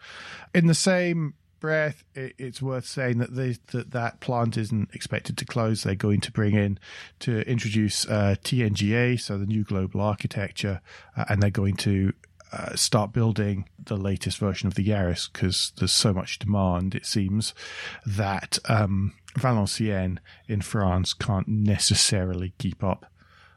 In 0.54 0.66
the 0.66 0.74
same 0.74 1.34
breath, 1.60 2.04
it, 2.14 2.34
it's 2.38 2.62
worth 2.62 2.86
saying 2.86 3.18
that 3.18 3.34
they, 3.34 3.56
that 3.72 3.92
that 3.92 4.20
plant 4.20 4.56
isn't 4.56 4.90
expected 4.92 5.36
to 5.38 5.44
close. 5.44 5.82
They're 5.82 5.94
going 5.94 6.20
to 6.22 6.32
bring 6.32 6.54
in 6.54 6.78
to 7.20 7.48
introduce 7.48 8.06
uh, 8.06 8.36
TNGA, 8.42 9.20
so 9.20 9.38
the 9.38 9.46
new 9.46 9.64
global 9.64 10.00
architecture, 10.00 10.80
uh, 11.16 11.26
and 11.28 11.42
they're 11.42 11.50
going 11.50 11.76
to 11.76 12.12
uh, 12.52 12.74
start 12.74 13.12
building 13.12 13.68
the 13.78 13.96
latest 13.96 14.38
version 14.38 14.66
of 14.66 14.74
the 14.74 14.86
Yaris 14.86 15.32
because 15.32 15.72
there's 15.78 15.92
so 15.92 16.12
much 16.12 16.38
demand. 16.38 16.94
It 16.94 17.06
seems 17.06 17.54
that 18.04 18.58
um, 18.68 19.14
Valenciennes 19.38 20.18
in 20.48 20.60
France 20.60 21.14
can't 21.14 21.46
necessarily 21.46 22.54
keep 22.58 22.82
up, 22.82 23.06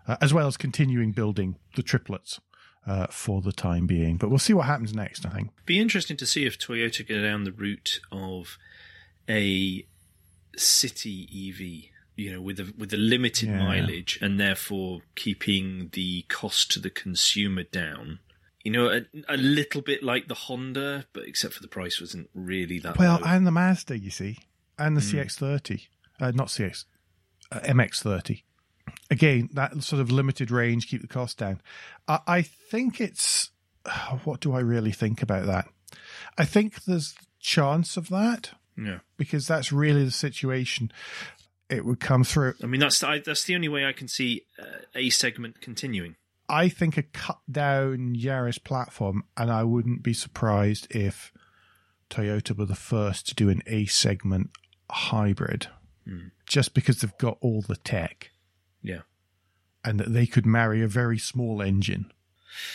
uh, 0.08 0.18
as 0.22 0.34
well 0.34 0.48
as 0.48 0.58
continuing 0.58 1.12
building 1.12 1.58
the 1.76 1.84
triplets 1.84 2.40
uh, 2.86 3.08
for 3.08 3.42
the 3.42 3.52
time 3.52 3.88
being. 3.88 4.18
But 4.18 4.30
we'll 4.30 4.40
see 4.40 4.54
what 4.54 4.66
happens 4.66 4.94
next, 4.94 5.26
I 5.26 5.30
think. 5.30 5.50
Be 5.66 5.80
interesting 5.80 6.18
to 6.18 6.26
see 6.26 6.46
if 6.46 6.58
Toyota 6.60 7.08
go 7.08 7.22
down 7.22 7.44
the 7.44 7.52
route 7.52 8.00
of 8.12 8.58
a 9.30 9.86
city 10.56 11.24
EV, 11.32 11.92
you 12.16 12.32
know, 12.32 12.42
with 12.42 12.60
a 12.60 12.74
with 12.78 12.94
a 12.94 12.98
limited 12.98 13.50
Yeah. 13.50 13.60
mileage 13.60 14.20
and 14.22 14.40
therefore 14.40 15.02
keeping 15.16 15.90
the 15.94 16.24
cost 16.30 16.72
to 16.74 16.80
the 16.80 16.90
consumer 16.90 17.64
down. 17.64 18.20
You 18.64 18.72
know, 18.72 18.88
a, 18.88 19.02
a 19.28 19.36
little 19.36 19.82
bit 19.82 20.04
like 20.04 20.28
the 20.30 20.36
Honda, 20.36 21.06
but 21.12 21.24
except 21.26 21.54
for 21.56 21.62
the 21.62 21.68
price 21.68 22.00
wasn't 22.00 22.30
really 22.34 22.80
that 22.80 22.98
Well, 22.98 23.20
low. 23.20 23.28
and 23.28 23.46
the 23.46 23.52
Mazda, 23.52 23.98
you 24.00 24.10
see, 24.10 24.38
and 24.78 24.96
the 24.96 25.02
Hmm. 25.02 25.18
CX30, 25.18 25.88
uh, 26.22 26.32
not 26.32 26.48
CX, 26.48 26.86
uh, 27.52 27.60
MX30. 27.62 28.44
Again, 29.14 29.50
that 29.54 29.84
sort 29.84 30.02
of 30.02 30.10
limited 30.10 30.50
range, 30.50 30.88
keep 30.88 31.02
the 31.02 31.08
cost 31.08 31.38
down. 31.38 31.62
I, 32.08 32.20
I 32.28 32.42
think 32.42 33.00
it's. 33.00 33.52
What 34.24 34.40
do 34.40 34.54
I 34.54 34.60
really 34.60 34.92
think 34.92 35.22
about 35.22 35.46
that? 35.46 35.68
I 36.36 36.46
think 36.46 36.86
there's 36.86 37.14
chance 37.40 37.96
of 37.96 38.10
that 38.10 38.52
yeah. 38.76 39.00
because 39.18 39.46
that's 39.46 39.72
really 39.72 40.04
the 40.04 40.12
situation 40.12 40.92
it 41.70 41.86
would 41.86 42.00
come 42.00 42.24
through. 42.24 42.56
I 42.64 42.66
mean, 42.66 42.80
that's 42.80 43.02
the, 43.02 43.08
I, 43.08 43.20
that's 43.20 43.44
the 43.44 43.54
only 43.54 43.68
way 43.68 43.86
I 43.86 43.94
can 43.94 44.08
see 44.08 44.46
uh, 44.58 44.86
a 44.96 45.12
segment 45.12 45.62
continuing. 45.62 46.16
I 46.50 46.70
think 46.70 46.98
a 46.98 47.04
cut 47.04 47.40
down 47.52 48.16
Yaris 48.16 48.64
platform, 48.64 49.26
and 49.38 49.52
I 49.52 49.64
wouldn't 49.64 50.02
be 50.02 50.14
surprised 50.14 50.88
if 50.90 51.32
Toyota 52.10 52.58
were 52.58 52.66
the 52.66 52.76
first 52.76 53.28
to 53.28 53.36
do 53.36 53.50
an 53.50 53.62
A 53.68 53.86
segment 53.86 54.50
hybrid, 54.90 55.68
just 56.48 56.74
because 56.74 57.02
they've 57.02 57.18
got 57.18 57.38
all 57.42 57.62
the 57.62 57.78
tech 57.78 58.32
Yeah. 58.84 59.02
and 59.84 60.00
that 60.00 60.14
they 60.14 60.26
could 60.28 60.46
marry 60.46 60.82
a 60.84 60.88
very 60.88 61.18
small 61.18 61.62
engine, 61.62 62.12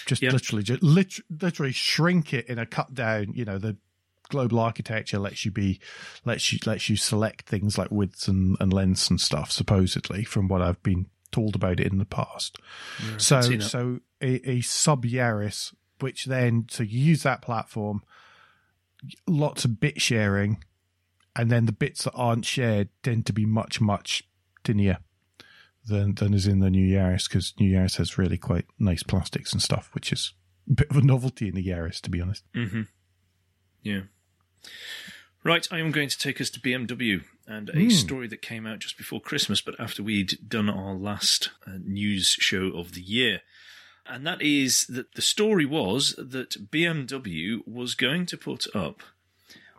just 0.06 0.20
Yeah. 0.22 0.30
literally, 0.30 0.62
just 0.62 0.82
lit- 0.82 1.20
literally 1.30 1.72
shrink 1.72 2.34
it 2.34 2.46
in 2.46 2.58
a 2.58 2.66
cut 2.66 2.92
down. 2.94 3.32
You 3.34 3.44
know, 3.44 3.58
the 3.58 3.76
global 4.30 4.58
architecture 4.58 5.18
lets 5.18 5.44
you 5.44 5.50
be, 5.50 5.80
lets 6.24 6.52
you 6.52 6.58
lets 6.66 6.88
you 6.90 6.96
select 6.96 7.48
things 7.48 7.78
like 7.78 7.90
widths 7.90 8.28
and, 8.28 8.56
and 8.60 8.72
lengths 8.72 9.08
and 9.08 9.20
stuff. 9.20 9.50
Supposedly, 9.52 10.24
from 10.24 10.48
what 10.48 10.60
I've 10.60 10.82
been 10.82 11.06
told 11.30 11.54
about 11.54 11.78
it 11.80 11.90
in 11.92 11.98
the 11.98 12.04
past. 12.04 12.56
so 13.18 13.40
so 13.60 14.00
a, 14.20 14.50
a 14.50 14.60
sub 14.62 15.04
Yaris, 15.04 15.74
which 16.00 16.24
then 16.26 16.66
so 16.70 16.82
you 16.82 16.98
use 17.00 17.22
that 17.22 17.40
platform, 17.42 18.02
lots 19.26 19.64
of 19.64 19.80
bit 19.80 20.00
sharing, 20.00 20.62
and 21.36 21.50
then 21.50 21.66
the 21.66 21.72
bits 21.72 22.04
that 22.04 22.12
aren't 22.14 22.44
shared 22.44 22.88
tend 23.02 23.26
to 23.26 23.32
be 23.32 23.46
much 23.46 23.80
much 23.80 24.24
tinier 24.64 24.98
than 25.88 26.14
than 26.14 26.34
is 26.34 26.46
in 26.46 26.60
the 26.60 26.70
new 26.70 26.86
Yaris 26.96 27.28
because 27.28 27.54
new 27.58 27.74
Yaris 27.76 27.96
has 27.96 28.18
really 28.18 28.38
quite 28.38 28.66
nice 28.78 29.02
plastics 29.02 29.52
and 29.52 29.62
stuff, 29.62 29.90
which 29.94 30.12
is 30.12 30.34
a 30.70 30.74
bit 30.74 30.90
of 30.90 30.96
a 30.96 31.02
novelty 31.02 31.48
in 31.48 31.54
the 31.54 31.66
Yaris, 31.66 32.00
to 32.02 32.10
be 32.10 32.20
honest. 32.20 32.44
Mm-hmm. 32.54 32.82
Yeah. 33.82 34.02
Right, 35.44 35.66
I 35.70 35.78
am 35.78 35.92
going 35.92 36.08
to 36.08 36.18
take 36.18 36.40
us 36.40 36.50
to 36.50 36.60
BMW 36.60 37.22
and 37.46 37.70
a 37.70 37.84
Hmm. 37.84 37.88
story 37.90 38.26
that 38.28 38.42
came 38.42 38.66
out 38.66 38.80
just 38.80 38.98
before 38.98 39.20
Christmas, 39.20 39.60
but 39.60 39.78
after 39.80 40.02
we'd 40.02 40.38
done 40.46 40.68
our 40.68 40.94
last 40.94 41.50
uh, 41.66 41.78
news 41.82 42.26
show 42.40 42.66
of 42.76 42.92
the 42.92 43.00
year. 43.00 43.40
And 44.04 44.26
that 44.26 44.42
is 44.42 44.86
that 44.88 45.14
the 45.14 45.22
story 45.22 45.64
was 45.64 46.14
that 46.18 46.70
BMW 46.70 47.60
was 47.66 47.94
going 47.94 48.26
to 48.26 48.36
put 48.36 48.66
up 48.74 49.02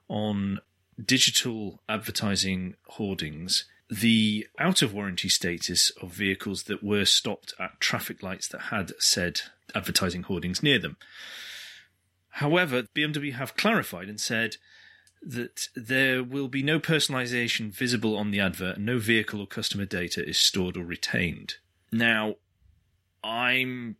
on 0.07 0.59
digital 1.03 1.81
advertising 1.89 2.75
hoardings 2.89 3.65
the 3.89 4.47
out 4.59 4.81
of 4.81 4.93
warranty 4.93 5.29
status 5.29 5.89
of 6.01 6.13
vehicles 6.13 6.63
that 6.63 6.83
were 6.83 7.05
stopped 7.05 7.53
at 7.59 7.79
traffic 7.79 8.21
lights 8.21 8.47
that 8.47 8.61
had 8.63 8.91
said 8.99 9.41
advertising 9.73 10.23
hoardings 10.23 10.61
near 10.61 10.79
them. 10.79 10.97
However, 12.33 12.83
BMW 12.95 13.33
have 13.33 13.57
clarified 13.57 14.07
and 14.07 14.19
said 14.19 14.57
that 15.21 15.67
there 15.75 16.23
will 16.23 16.47
be 16.47 16.63
no 16.63 16.79
personalization 16.79 17.71
visible 17.71 18.15
on 18.15 18.31
the 18.31 18.39
advert 18.39 18.77
and 18.77 18.85
no 18.85 18.99
vehicle 18.99 19.41
or 19.41 19.47
customer 19.47 19.85
data 19.85 20.25
is 20.25 20.37
stored 20.37 20.77
or 20.77 20.83
retained. 20.83 21.55
Now, 21.91 22.35
I'm 23.23 23.97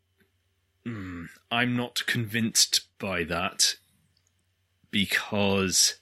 mm, 0.85 1.27
I'm 1.51 1.75
not 1.75 2.05
convinced 2.05 2.81
by 2.99 3.23
that 3.25 3.75
because 4.91 5.95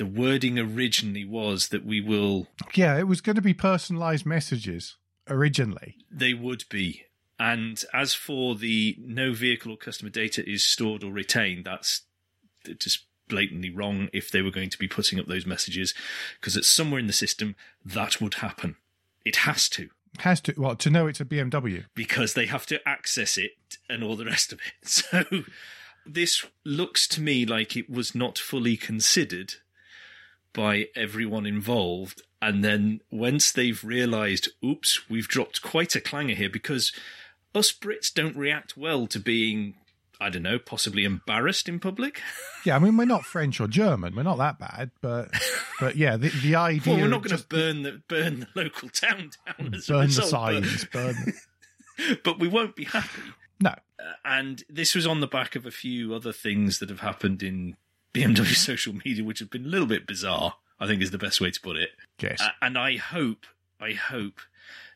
the 0.00 0.06
wording 0.06 0.58
originally 0.58 1.26
was 1.26 1.68
that 1.68 1.84
we 1.84 2.00
will 2.00 2.46
Yeah, 2.74 2.98
it 2.98 3.06
was 3.06 3.20
going 3.20 3.36
to 3.36 3.42
be 3.42 3.52
personalized 3.52 4.24
messages 4.24 4.96
originally. 5.28 5.98
They 6.10 6.32
would 6.32 6.64
be. 6.70 7.02
And 7.38 7.84
as 7.92 8.14
for 8.14 8.54
the 8.54 8.96
no 8.98 9.32
vehicle 9.34 9.72
or 9.72 9.76
customer 9.76 10.08
data 10.10 10.42
is 10.48 10.64
stored 10.64 11.04
or 11.04 11.12
retained, 11.12 11.66
that's 11.66 12.02
just 12.78 13.04
blatantly 13.28 13.68
wrong 13.70 14.08
if 14.14 14.30
they 14.30 14.40
were 14.42 14.50
going 14.50 14.70
to 14.70 14.78
be 14.78 14.88
putting 14.88 15.20
up 15.20 15.26
those 15.26 15.44
messages, 15.46 15.92
because 16.40 16.56
it's 16.56 16.68
somewhere 16.68 16.98
in 17.00 17.06
the 17.06 17.12
system 17.12 17.54
that 17.84 18.20
would 18.22 18.34
happen. 18.34 18.76
It 19.24 19.36
has 19.36 19.68
to, 19.70 19.90
Has 20.20 20.40
to 20.42 20.54
well 20.56 20.76
to 20.76 20.88
know 20.90 21.06
it's 21.08 21.20
a 21.20 21.24
BMW. 21.26 21.84
because 21.94 22.32
they 22.34 22.46
have 22.46 22.64
to 22.66 22.80
access 22.88 23.36
it 23.36 23.52
and 23.88 24.02
all 24.02 24.16
the 24.16 24.24
rest 24.24 24.52
of 24.52 24.60
it. 24.60 24.72
So 24.88 25.44
this 26.06 26.46
looks 26.64 27.06
to 27.08 27.20
me 27.20 27.44
like 27.44 27.76
it 27.76 27.88
was 27.90 28.14
not 28.14 28.38
fully 28.38 28.76
considered 28.78 29.54
by 30.52 30.86
everyone 30.96 31.46
involved. 31.46 32.22
And 32.42 32.64
then 32.64 33.00
once 33.10 33.52
they've 33.52 33.82
realised, 33.84 34.48
oops, 34.64 35.08
we've 35.10 35.28
dropped 35.28 35.62
quite 35.62 35.94
a 35.94 36.00
clanger 36.00 36.34
here 36.34 36.48
because 36.50 36.92
us 37.54 37.72
Brits 37.72 38.12
don't 38.12 38.36
react 38.36 38.76
well 38.76 39.06
to 39.08 39.20
being, 39.20 39.74
I 40.20 40.30
don't 40.30 40.42
know, 40.44 40.58
possibly 40.58 41.04
embarrassed 41.04 41.68
in 41.68 41.80
public. 41.80 42.20
Yeah, 42.62 42.76
I 42.76 42.78
mean 42.78 42.94
we're 42.98 43.06
not 43.06 43.24
French 43.24 43.58
or 43.58 43.66
German. 43.68 44.14
We're 44.14 44.22
not 44.22 44.36
that 44.36 44.58
bad, 44.58 44.90
but 45.00 45.30
but 45.80 45.96
yeah, 45.96 46.18
the 46.18 46.28
the 46.28 46.56
idea 46.56 46.92
Well, 46.92 47.02
we're 47.04 47.08
not 47.08 47.22
going 47.22 47.38
to 47.38 47.46
burn 47.46 47.80
the 47.84 48.02
burn 48.06 48.40
the 48.40 48.48
local 48.54 48.88
town 48.90 49.30
down 49.46 49.72
as 49.72 49.88
a 49.88 49.92
burn 49.94 50.00
the 50.00 50.06
result, 50.06 50.30
but- 50.30 50.64
signs, 50.64 50.84
burn. 50.92 51.32
but 52.22 52.38
we 52.38 52.48
won't 52.48 52.76
be 52.76 52.84
happy. 52.84 53.22
No, 53.62 53.70
Uh, 53.70 54.12
and 54.26 54.62
this 54.68 54.94
was 54.94 55.06
on 55.06 55.20
the 55.20 55.26
back 55.26 55.56
of 55.56 55.64
a 55.64 55.70
few 55.70 56.12
other 56.14 56.34
things 56.34 56.80
that 56.80 56.90
have 56.90 57.00
happened 57.00 57.42
in 57.42 57.76
BMW 58.14 58.54
social 58.54 58.94
media, 59.04 59.24
which 59.24 59.38
have 59.38 59.50
been 59.50 59.64
a 59.66 59.68
little 59.68 59.86
bit 59.86 60.06
bizarre. 60.06 60.54
I 60.78 60.86
think 60.86 61.02
is 61.02 61.10
the 61.10 61.18
best 61.18 61.40
way 61.42 61.50
to 61.50 61.60
put 61.60 61.76
it. 61.76 61.90
yes, 62.20 62.40
Uh, 62.40 62.48
and 62.62 62.78
I 62.78 62.96
hope, 62.96 63.44
I 63.78 63.92
hope 63.92 64.40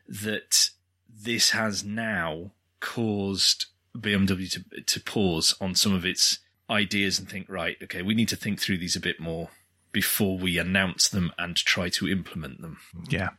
that 0.07 0.71
this 1.07 1.51
has 1.51 1.83
now 1.83 2.51
caused 2.79 3.67
BMW 3.95 4.49
to 4.51 4.81
to 4.81 4.99
pause 4.99 5.55
on 5.61 5.75
some 5.75 5.93
of 5.93 6.03
its 6.05 6.39
ideas 6.69 7.19
and 7.19 7.29
think, 7.29 7.47
right, 7.47 7.77
okay, 7.83 8.01
we 8.01 8.15
need 8.15 8.29
to 8.29 8.35
think 8.35 8.59
through 8.59 8.79
these 8.79 8.95
a 8.95 8.99
bit 8.99 9.19
more 9.19 9.49
before 9.91 10.37
we 10.37 10.57
announce 10.57 11.07
them 11.07 11.31
and 11.37 11.55
try 11.55 11.87
to 11.89 12.07
implement 12.09 12.61
them. 12.61 12.77
yeah. 13.07 13.29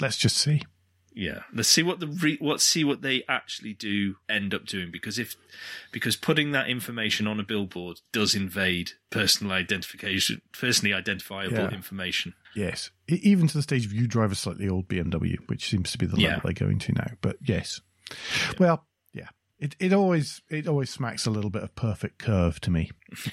Let's 0.00 0.16
just 0.16 0.36
see. 0.38 0.62
Yeah, 1.16 1.42
let's 1.52 1.68
see 1.68 1.84
what 1.84 2.00
the 2.00 2.08
re- 2.08 2.38
what 2.40 2.60
see 2.60 2.82
what 2.82 3.00
they 3.02 3.22
actually 3.28 3.72
do 3.72 4.16
end 4.28 4.52
up 4.52 4.66
doing 4.66 4.90
because 4.90 5.16
if 5.16 5.36
because 5.92 6.16
putting 6.16 6.50
that 6.50 6.68
information 6.68 7.28
on 7.28 7.38
a 7.38 7.44
billboard 7.44 8.00
does 8.12 8.34
invade 8.34 8.92
personal 9.10 9.52
identification, 9.52 10.42
personally 10.52 10.92
identifiable 10.92 11.54
Yeah. 11.56 11.70
information. 11.70 12.34
Yes, 12.56 12.90
even 13.08 13.46
to 13.46 13.54
the 13.56 13.62
stage 13.62 13.86
of 13.86 13.92
you 13.92 14.08
drive 14.08 14.32
a 14.32 14.34
slightly 14.34 14.68
old 14.68 14.88
BMW, 14.88 15.36
which 15.46 15.68
seems 15.68 15.92
to 15.92 15.98
be 15.98 16.06
the 16.06 16.16
level 16.16 16.30
Yeah. 16.30 16.40
they're 16.42 16.52
going 16.66 16.80
to 16.80 16.92
now. 16.92 17.12
But 17.20 17.36
yes, 17.44 17.80
well, 18.58 18.84
yeah, 19.12 19.28
it 19.60 19.76
it 19.78 19.92
always 19.92 20.42
it 20.50 20.66
always 20.66 20.90
smacks 20.90 21.26
a 21.26 21.30
little 21.30 21.50
bit 21.50 21.62
of 21.62 21.76
perfect 21.76 22.18
curve 22.18 22.60
to 22.62 22.72
me. 22.72 22.90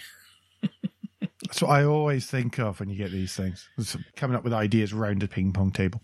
That's 1.47 1.61
what 1.63 1.71
I 1.71 1.83
always 1.83 2.27
think 2.27 2.59
of 2.59 2.79
when 2.79 2.89
you 2.89 2.95
get 2.95 3.11
these 3.11 3.35
things. 3.35 3.67
It's 3.77 3.97
coming 4.15 4.37
up 4.37 4.43
with 4.43 4.53
ideas 4.53 4.93
around 4.93 5.23
a 5.23 5.27
ping 5.27 5.51
pong 5.51 5.71
table. 5.71 6.01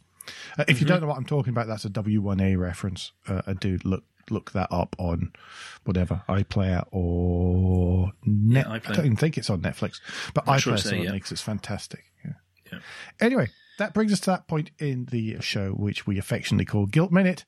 Uh, 0.58 0.66
if 0.68 0.82
you 0.82 0.88
don't 0.88 1.02
know 1.02 1.08
what 1.08 1.18
I'm 1.18 1.26
talking 1.26 1.52
about, 1.52 1.68
that's 1.68 1.86
a 1.86 1.90
W1A 1.90 2.58
reference. 2.58 3.12
Uh, 3.28 3.42
and 3.46 3.60
do 3.60 3.80
look 3.84 4.04
look 4.30 4.52
that 4.52 4.68
up 4.72 4.96
on 5.00 5.32
whatever 5.86 6.22
iPlayer 6.28 6.86
or 6.92 8.12
net. 8.26 8.68
I 8.68 8.80
iPlayer. 8.80 8.96
don't 8.96 9.06
even 9.06 9.18
think 9.18 9.38
it's 9.38 9.50
on 9.50 9.62
Netflix, 9.62 10.00
but 10.34 10.46
iPlayer 10.46 10.60
sure 10.60 10.78
there 10.78 10.96
yet. 11.04 11.14
makes 11.14 11.32
it's 11.32 11.42
fantastic. 11.42 12.04
Yeah. 12.26 12.34
Yeah. 12.72 12.80
Anyway, 13.20 13.50
that 13.78 13.94
brings 13.94 14.12
us 14.12 14.20
to 14.22 14.32
that 14.32 14.48
point 14.48 14.72
in 14.80 15.06
the 15.12 15.38
show, 15.40 15.72
which 15.72 16.06
we 16.06 16.18
affectionately 16.18 16.66
call 16.66 16.86
Guilt 16.86 17.12
Minute, 17.12 17.46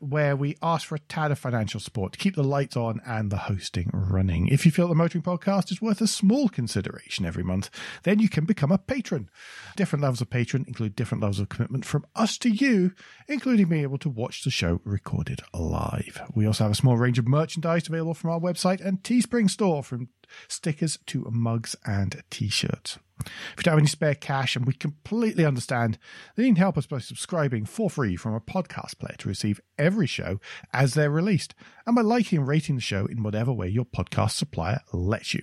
where 0.00 0.36
we 0.36 0.56
ask 0.62 0.86
for 0.86 0.94
a 0.94 1.00
tad 1.00 1.30
of 1.30 1.38
financial 1.38 1.80
support 1.80 2.12
to 2.12 2.18
keep 2.18 2.34
the 2.34 2.44
lights 2.44 2.76
on 2.76 3.00
and 3.06 3.30
the 3.30 3.36
hosting 3.36 3.90
running. 3.92 4.48
If 4.48 4.64
you 4.64 4.72
feel 4.72 4.88
the 4.88 4.94
Motoring 4.94 5.22
Podcast 5.22 5.70
is 5.70 5.82
worth 5.82 6.00
a 6.00 6.06
small 6.06 6.48
consideration 6.48 7.24
every 7.24 7.44
month, 7.44 7.70
then 8.02 8.18
you 8.18 8.28
can 8.28 8.44
become 8.44 8.72
a 8.72 8.78
patron. 8.78 9.28
Different 9.76 10.02
levels 10.02 10.20
of 10.20 10.30
patron 10.30 10.64
include 10.66 10.96
different 10.96 11.22
levels 11.22 11.40
of 11.40 11.48
commitment 11.48 11.84
from 11.84 12.06
us 12.14 12.38
to 12.38 12.50
you, 12.50 12.92
including 13.26 13.68
being 13.68 13.82
able 13.82 13.98
to 13.98 14.08
watch 14.08 14.44
the 14.44 14.50
show 14.50 14.80
recorded 14.84 15.40
live. 15.52 16.20
We 16.34 16.46
also 16.46 16.64
have 16.64 16.72
a 16.72 16.76
small 16.76 16.96
range 16.96 17.18
of 17.18 17.28
merchandise 17.28 17.88
available 17.88 18.14
from 18.14 18.30
our 18.30 18.40
website 18.40 18.84
and 18.84 19.02
Teespring 19.02 19.50
store 19.50 19.82
from 19.82 20.08
stickers 20.48 20.98
to 21.06 21.26
mugs 21.30 21.76
and 21.84 22.22
t-shirts. 22.30 22.98
If 23.24 23.58
you 23.58 23.62
don't 23.64 23.72
have 23.72 23.78
any 23.78 23.88
spare 23.88 24.14
cash, 24.14 24.54
and 24.54 24.64
we 24.64 24.72
completely 24.72 25.44
understand, 25.44 25.98
then 26.36 26.46
you 26.46 26.52
can 26.52 26.60
help 26.60 26.78
us 26.78 26.86
by 26.86 26.98
subscribing 26.98 27.64
for 27.64 27.90
free 27.90 28.14
from 28.14 28.34
a 28.34 28.40
podcast 28.40 28.98
player 28.98 29.16
to 29.18 29.28
receive 29.28 29.60
every 29.76 30.06
show 30.06 30.40
as 30.72 30.94
they're 30.94 31.10
released, 31.10 31.54
and 31.86 31.96
by 31.96 32.02
liking 32.02 32.38
and 32.38 32.48
rating 32.48 32.76
the 32.76 32.80
show 32.80 33.06
in 33.06 33.22
whatever 33.22 33.52
way 33.52 33.68
your 33.68 33.84
podcast 33.84 34.32
supplier 34.32 34.80
lets 34.92 35.34
you. 35.34 35.42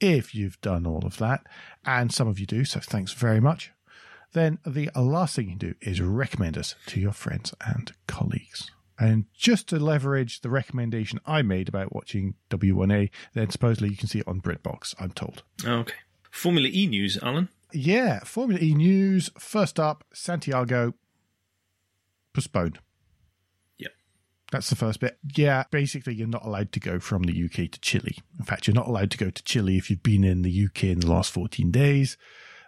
If 0.00 0.34
you've 0.34 0.60
done 0.60 0.86
all 0.86 1.04
of 1.04 1.18
that, 1.18 1.46
and 1.84 2.12
some 2.12 2.28
of 2.28 2.38
you 2.38 2.46
do, 2.46 2.64
so 2.64 2.80
thanks 2.80 3.12
very 3.12 3.40
much, 3.40 3.72
then 4.32 4.58
the 4.64 4.90
last 4.94 5.34
thing 5.34 5.46
you 5.46 5.56
can 5.56 5.70
do 5.70 5.74
is 5.80 6.00
recommend 6.00 6.58
us 6.58 6.74
to 6.86 7.00
your 7.00 7.12
friends 7.12 7.54
and 7.64 7.92
colleagues. 8.06 8.70
And 8.98 9.26
just 9.34 9.68
to 9.68 9.78
leverage 9.78 10.40
the 10.40 10.48
recommendation 10.50 11.20
I 11.26 11.42
made 11.42 11.68
about 11.68 11.94
watching 11.94 12.34
W1A, 12.50 13.10
then 13.34 13.50
supposedly 13.50 13.90
you 13.90 13.96
can 13.96 14.08
see 14.08 14.20
it 14.20 14.28
on 14.28 14.40
BritBox, 14.40 14.94
I'm 14.98 15.10
told. 15.10 15.42
Oh, 15.66 15.80
okay. 15.80 15.94
Formula 16.30 16.68
E 16.72 16.86
news, 16.86 17.18
Alan. 17.22 17.48
Yeah, 17.72 18.20
Formula 18.20 18.60
E 18.62 18.74
news. 18.74 19.30
First 19.38 19.78
up, 19.78 20.04
Santiago 20.14 20.94
postponed. 22.32 22.78
Yeah, 23.78 23.88
That's 24.50 24.70
the 24.70 24.76
first 24.76 25.00
bit. 25.00 25.18
Yeah, 25.34 25.64
basically, 25.70 26.14
you're 26.14 26.26
not 26.26 26.46
allowed 26.46 26.72
to 26.72 26.80
go 26.80 26.98
from 26.98 27.24
the 27.24 27.44
UK 27.44 27.70
to 27.72 27.80
Chile. 27.80 28.16
In 28.38 28.44
fact, 28.44 28.66
you're 28.66 28.74
not 28.74 28.88
allowed 28.88 29.10
to 29.10 29.18
go 29.18 29.30
to 29.30 29.42
Chile 29.44 29.76
if 29.76 29.90
you've 29.90 30.02
been 30.02 30.24
in 30.24 30.42
the 30.42 30.66
UK 30.66 30.84
in 30.84 31.00
the 31.00 31.10
last 31.10 31.32
14 31.32 31.70
days. 31.70 32.16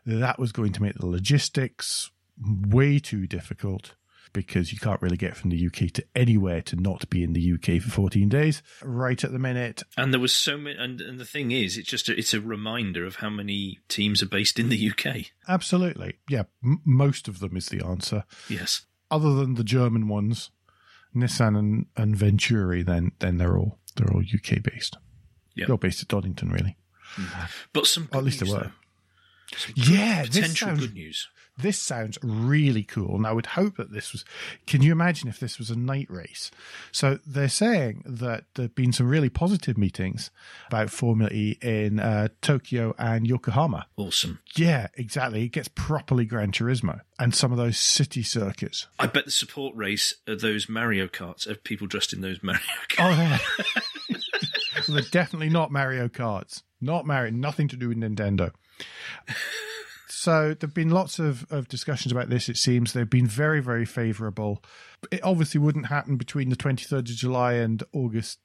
That 0.05 0.39
was 0.39 0.53
going 0.53 0.73
to 0.73 0.83
make 0.83 0.95
the 0.95 1.07
logistics 1.07 2.11
way 2.39 2.99
too 2.99 3.27
difficult 3.27 3.95
because 4.33 4.73
you 4.73 4.79
can't 4.79 5.01
really 5.03 5.17
get 5.17 5.37
from 5.37 5.51
the 5.51 5.67
UK 5.67 5.93
to 5.93 6.05
anywhere 6.15 6.61
to 6.63 6.77
not 6.77 7.09
be 7.11 7.23
in 7.23 7.33
the 7.33 7.53
UK 7.55 7.81
for 7.83 7.91
14 7.91 8.29
days. 8.29 8.63
Right 8.83 9.23
at 9.23 9.33
the 9.33 9.39
minute, 9.39 9.83
And 9.97 10.13
there 10.13 10.21
was 10.21 10.33
so 10.35 10.57
many, 10.57 10.77
and, 10.79 11.01
and 11.01 11.19
the 11.19 11.25
thing 11.25 11.51
is, 11.51 11.77
it's 11.77 11.89
just 11.89 12.09
a, 12.09 12.17
it's 12.19 12.35
a 12.35 12.41
reminder 12.41 13.05
of 13.05 13.17
how 13.17 13.31
many 13.31 13.79
teams 13.89 14.23
are 14.23 14.29
based 14.29 14.59
in 14.59 14.69
the 14.69 14.91
UK. 14.91 15.27
absolutely. 15.49 16.15
Yeah, 16.29 16.45
m- 16.65 16.81
most 16.85 17.29
of 17.29 17.41
them 17.41 17.57
is 17.57 17.67
the 17.67 17.85
answer. 17.85 18.25
Yes. 18.49 18.83
other 19.11 19.35
than 19.35 19.55
the 19.55 19.65
German 19.65 20.09
ones, 20.09 20.51
Nissan 21.17 21.59
and, 21.59 21.87
and 21.97 22.15
Venturi, 22.15 22.83
then 22.83 23.13
then 23.19 23.39
they're 23.39 23.57
all 23.57 23.79
they're 23.97 24.13
all 24.13 24.21
UK 24.23 24.63
based. 24.63 24.97
Yeah. 25.55 25.65
They're 25.67 25.73
all 25.75 25.79
based 25.79 26.03
at 26.03 26.09
Donington, 26.09 26.51
really. 26.51 26.77
But 27.73 27.87
some 27.87 28.09
at 28.13 28.23
least 28.23 28.41
they 28.45 28.51
were. 28.51 28.59
though. 28.59 29.57
Some 29.57 29.73
Yeah, 29.77 30.23
this 30.25 30.35
potential 30.37 30.69
sounds 30.69 30.81
good 30.81 30.95
news. 30.95 31.27
This 31.59 31.79
sounds 31.79 32.19
really 32.23 32.85
cool. 32.85 33.17
And 33.17 33.27
I 33.27 33.33
would 33.33 33.47
hope 33.47 33.77
that 33.77 33.93
this 33.93 34.13
was. 34.13 34.25
Can 34.67 34.83
you 34.83 34.93
imagine 34.93 35.29
if 35.29 35.41
this 35.41 35.59
was 35.59 35.71
a 35.71 35.77
night 35.77 36.07
race? 36.09 36.51
So 36.93 37.19
they're 37.27 37.49
saying 37.49 38.03
that 38.07 38.45
there've 38.55 38.75
been 38.75 38.93
some 38.93 39.09
really 39.09 39.29
positive 39.29 39.77
meetings 39.77 40.31
about 40.69 40.91
Formula 40.91 41.31
E 41.33 41.59
in 41.61 41.99
uh, 41.99 42.29
Tokyo 42.41 42.95
and 42.99 43.27
Yokohama. 43.27 43.87
Awesome. 43.97 44.39
Yeah, 44.57 44.87
exactly. 44.95 45.43
It 45.45 45.49
gets 45.49 45.69
properly 45.69 46.25
Gran 46.25 46.53
Turismo 46.53 47.01
and 47.19 47.35
some 47.35 47.51
of 47.51 47.59
those 47.59 47.79
city 47.79 48.23
circuits. 48.23 48.87
I 48.99 49.07
bet 49.07 49.25
the 49.25 49.31
support 49.31 49.75
race 49.75 50.15
are 50.29 50.37
those 50.37 50.69
Mario 50.69 51.09
Karts 51.09 51.47
of 51.47 51.65
people 51.65 51.87
dressed 51.87 52.13
in 52.13 52.21
those 52.21 52.41
Mario 52.43 52.61
Karts. 52.89 52.99
Oh, 53.01 53.11
yeah. 53.11 53.39
well, 54.09 54.21
they're 54.97 55.11
definitely 55.11 55.51
not 55.51 55.73
Mario 55.73 56.09
Karts. 56.09 56.63
Not 56.81 57.07
Mario. 57.07 57.33
Nothing 57.33 57.67
to 57.69 57.77
do 57.77 57.89
with 57.89 57.99
Nintendo. 57.99 58.53
So 60.19 60.53
there've 60.53 60.75
been 60.75 60.91
lots 60.91 61.21
of, 61.21 61.47
of 61.49 61.69
discussions 61.69 62.11
about 62.11 62.29
this. 62.29 62.49
It 62.49 62.57
seems 62.57 62.93
they've 62.93 63.09
been 63.09 63.29
very, 63.29 63.61
very 63.61 63.85
favourable. 63.85 64.65
It 65.13 65.23
obviously 65.23 65.61
wouldn't 65.61 65.87
happen 65.87 66.17
between 66.17 66.49
the 66.49 66.57
23rd 66.57 66.99
of 66.99 67.05
July 67.05 67.53
and 67.53 67.85
August 67.93 68.41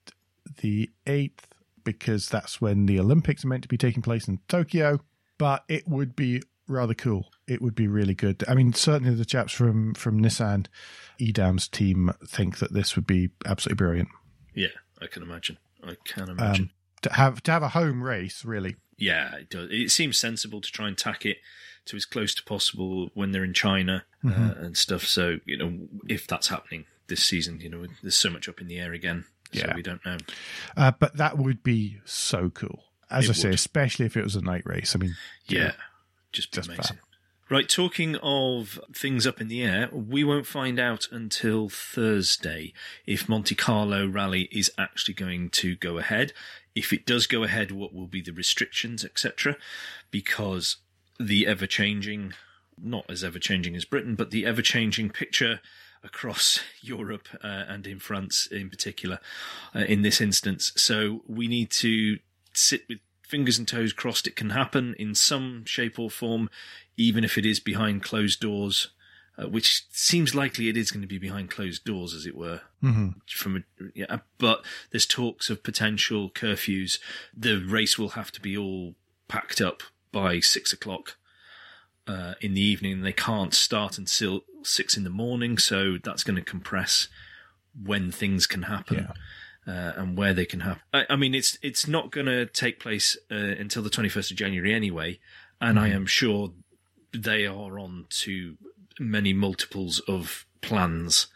the 0.62 0.92
8th 1.08 1.40
because 1.84 2.30
that's 2.30 2.62
when 2.62 2.86
the 2.86 3.00
Olympics 3.00 3.44
are 3.44 3.48
meant 3.48 3.64
to 3.64 3.68
be 3.68 3.78
taking 3.78 4.04
place 4.04 4.28
in 4.28 4.38
Tokyo. 4.48 5.00
But 5.40 5.64
it 5.68 5.88
would 5.88 6.16
be 6.16 6.44
rather 6.68 6.94
cool. 6.94 7.32
It 7.48 7.60
would 7.60 7.74
be 7.74 7.88
really 7.88 8.14
good. 8.14 8.44
I 8.48 8.54
mean, 8.54 8.74
certainly 8.74 9.16
the 9.16 9.26
chaps 9.26 9.52
from 9.52 9.96
from 9.96 10.22
Nissan, 10.22 10.68
Edam's 11.20 11.68
team 11.68 12.12
think 12.24 12.60
that 12.60 12.72
this 12.72 12.96
would 12.96 13.08
be 13.08 13.32
absolutely 13.48 13.84
brilliant. 13.84 14.10
Yeah, 14.54 14.68
I 15.02 15.08
can 15.08 15.24
imagine. 15.24 15.58
I 15.84 15.96
can 16.06 16.30
imagine. 16.30 16.66
Um, 16.66 16.70
to 17.02 17.14
have 17.14 17.42
to 17.44 17.52
have 17.52 17.64
a 17.64 17.70
home 17.70 18.04
race, 18.04 18.46
really. 18.46 18.76
Yeah, 18.98 19.36
it 19.36 19.50
does. 19.50 19.70
It 19.72 19.92
seems 19.92 20.18
sensible 20.18 20.62
to 20.62 20.72
try 20.72 20.88
and 20.88 20.98
tack 20.98 21.26
it 21.26 21.38
to 21.86 21.98
as 21.98 22.06
close 22.06 22.34
to 22.36 22.44
possible 22.44 23.10
when 23.14 23.32
they're 23.32 23.44
in 23.44 23.54
China 23.54 24.06
Mm-hmm. 24.24 24.50
uh, 24.50 24.54
and 24.66 24.78
stuff. 24.78 25.04
So 25.04 25.40
you 25.46 25.58
know, 25.58 25.78
if 26.08 26.26
that's 26.28 26.48
happening 26.48 26.86
this 27.08 27.22
season, 27.26 27.60
you 27.60 27.70
know, 27.70 27.86
there's 28.02 28.16
so 28.16 28.30
much 28.30 28.48
up 28.48 28.62
in 28.62 28.68
the 28.70 28.80
air 28.80 28.94
again. 28.94 29.26
So 29.52 29.60
Yeah. 29.60 29.76
we 29.76 29.82
don't 29.82 30.04
know. 30.06 30.18
Uh, 30.78 30.92
but 30.98 31.18
that 31.18 31.38
would 31.38 31.62
be 31.62 32.00
so 32.06 32.50
cool. 32.50 32.86
As 33.12 33.26
It 33.26 33.32
I 33.32 33.34
say, 33.34 33.50
especially 33.50 34.06
if 34.06 34.16
it 34.16 34.24
was 34.24 34.38
a 34.38 34.42
night 34.42 34.66
race. 34.66 34.96
I 34.96 35.00
mean, 35.00 35.16
Yeah, 35.48 35.74
just, 36.32 36.54
Just 36.54 36.68
amazing. 36.70 36.84
fab. 36.98 37.03
Right, 37.54 37.70
talking 37.70 38.16
of 38.24 38.80
things 38.94 39.28
up 39.28 39.40
in 39.40 39.48
the 39.48 39.62
air, 39.62 39.88
we 39.92 40.24
won't 40.24 40.48
find 40.48 40.80
out 40.80 41.08
until 41.12 41.70
Thursday 41.70 42.74
if 43.06 43.30
Monte 43.30 43.54
Carlo 43.54 44.08
Rally 44.08 44.50
is 44.52 44.72
actually 44.76 45.14
going 45.14 45.52
to 45.52 45.76
go 45.76 46.00
ahead. 46.00 46.34
If 46.74 46.92
it 46.92 47.06
does 47.06 47.28
go 47.28 47.44
ahead, 47.44 47.70
what 47.70 47.94
will 47.94 48.08
be 48.08 48.22
the 48.22 48.34
restrictions, 48.34 49.06
etc. 49.06 49.56
Because 50.10 50.78
the 51.20 51.46
ever 51.46 51.68
changing, 51.68 52.34
not 52.82 53.06
as 53.08 53.24
ever 53.24 53.38
changing 53.38 53.76
as 53.76 53.86
Britain, 53.86 54.16
but 54.16 54.32
the 54.32 54.48
ever 54.48 54.64
changing 54.64 55.12
picture 55.12 55.60
across 56.04 56.60
Europe 56.82 57.28
uh, 57.44 57.66
and 57.68 57.86
in 57.86 58.00
France 58.00 58.48
in 58.48 58.72
particular, 58.72 59.20
uh, 59.76 59.82
in 59.82 60.02
this 60.02 60.20
instance. 60.20 60.72
So 60.76 61.22
we 61.28 61.48
need 61.48 61.70
to 61.70 62.18
sit 62.52 62.82
with 62.90 62.98
fingers 63.34 63.58
and 63.58 63.68
toes 63.68 63.94
crossed 63.94 64.28
it 64.28 64.36
can 64.36 64.52
happen 64.52 64.94
in 65.00 65.16
some 65.16 65.66
shape 65.66 65.98
or 65.98 66.08
form, 66.08 66.52
even 66.98 67.24
if 67.24 67.38
it 67.38 67.46
is 67.46 67.60
behind 67.60 68.04
closed 68.04 68.40
doors, 68.40 68.90
uh, 69.38 69.48
which 69.48 69.86
seems 69.90 70.36
likely 70.36 70.70
it 70.70 70.78
is 70.78 70.92
going 70.92 71.02
to 71.02 71.08
be 71.08 71.18
behind 71.18 71.50
closed 71.50 71.84
doors, 71.86 72.14
as 72.14 72.26
it 72.26 72.36
were. 72.36 72.62
mhm. 72.84 73.16
From 73.30 73.58
a, 73.58 73.84
yeah, 73.96 74.20
but 74.38 74.64
there's 74.92 75.06
talks 75.08 75.50
of 75.50 75.64
potential 75.64 76.30
curfews. 76.30 77.00
The 77.36 77.58
race 77.58 77.98
will 77.98 78.10
have 78.10 78.32
to 78.34 78.42
be 78.42 78.56
all 78.58 78.96
packed 79.28 79.60
up 79.62 79.82
by 80.12 80.40
six 80.40 80.72
o'clock 80.72 81.18
uh, 82.08 82.36
in 82.42 82.54
the 82.54 82.62
evening. 82.62 83.02
They 83.02 83.14
can't 83.14 83.54
start 83.54 83.98
until 83.98 84.42
six 84.64 84.96
in 84.96 85.04
the 85.04 85.10
morning, 85.10 85.58
so 85.58 85.98
that's 86.04 86.24
going 86.24 86.36
to 86.36 86.42
compress 86.44 87.08
when 87.82 88.12
things 88.12 88.46
can 88.46 88.64
happen 88.64 89.08
Yeah. 89.66 89.74
uh, 89.74 89.94
and 90.00 90.16
where 90.16 90.34
they 90.36 90.46
can 90.46 90.60
happen. 90.60 90.84
I, 90.94 91.06
I 91.10 91.16
mean, 91.16 91.34
it's 91.34 91.58
it's 91.64 91.88
not 91.88 92.12
going 92.12 92.28
to 92.28 92.46
take 92.46 92.80
place 92.80 93.18
uh, 93.32 93.36
until 93.36 93.82
the 93.82 93.90
21st 93.90 94.30
of 94.32 94.38
January 94.38 94.72
anyway, 94.74 95.20
and 95.60 95.80
I 95.80 95.88
am 95.88 96.06
sure 96.06 96.52
they 97.14 97.46
are 97.46 97.80
on 97.80 98.06
to 98.10 98.58
many 99.00 99.34
multiples 99.34 100.00
of 100.02 100.46
plans 100.62 101.28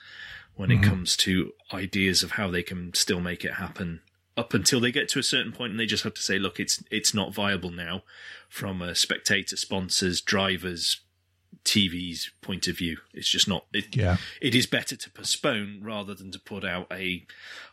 when 0.56 0.72
it 0.72 0.76
mm-hmm. 0.76 0.90
comes 0.90 1.18
to 1.18 1.54
ideas 1.74 2.24
of 2.24 2.32
how 2.32 2.50
they 2.50 2.64
can 2.64 2.94
still 2.94 3.20
make 3.20 3.44
it 3.44 3.54
happen 3.54 4.02
up 4.36 4.54
until 4.54 4.80
they 4.80 4.92
get 4.92 5.10
to 5.10 5.20
a 5.20 5.24
certain 5.24 5.52
point 5.52 5.72
and 5.72 5.80
they 5.80 5.86
just 5.86 6.04
have 6.04 6.14
to 6.14 6.22
say 6.22 6.38
look 6.38 6.60
it's 6.60 6.84
it's 6.92 7.14
not 7.14 7.34
viable 7.34 7.72
now 7.72 8.04
from 8.48 8.82
a 8.82 8.94
spectator 8.94 9.58
sponsors 9.58 10.22
drivers 10.22 11.02
TV's 11.68 12.32
point 12.42 12.68
of 12.68 12.78
view. 12.78 12.98
It's 13.14 13.28
just 13.28 13.48
not. 13.48 13.66
It, 13.74 13.96
Yeah. 13.96 14.18
it 14.42 14.56
is 14.56 14.66
better 14.66 14.96
to 14.96 15.10
postpone 15.10 15.82
rather 15.84 16.14
than 16.14 16.32
to 16.32 16.40
put 16.40 16.64
out 16.64 16.88
a 16.92 17.26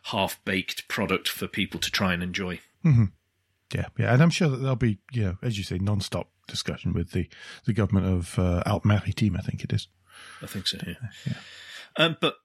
half 0.03 0.43
baked 0.43 0.87
product 0.89 1.29
for 1.29 1.47
people 1.47 1.79
to 1.79 1.89
try 1.89 2.13
and 2.13 2.21
enjoy. 2.21 2.59
Mm-hmm. 2.83 3.05
Yeah, 3.73 3.85
yeah, 3.97 4.13
and 4.13 4.21
I'm 4.21 4.29
sure 4.29 4.47
that 4.47 4.57
there'll 4.57 4.75
be, 4.75 4.99
you 5.11 5.23
know, 5.23 5.37
as 5.41 5.57
you 5.57 5.63
say, 5.63 5.79
non-stop 5.79 6.29
discussion 6.47 6.93
with 6.93 7.11
the, 7.11 7.27
the 7.65 7.73
government 7.73 8.05
of 8.05 8.37
uh, 8.37 8.61
Alpes-Maritimes, 8.65 9.37
I 9.37 9.41
think 9.41 9.63
it 9.63 9.73
is. 9.73 9.87
I 10.41 10.45
think 10.45 10.67
so. 10.67 10.77
Yeah. 10.85 11.33
Um, 11.97 12.17
but 12.21 12.35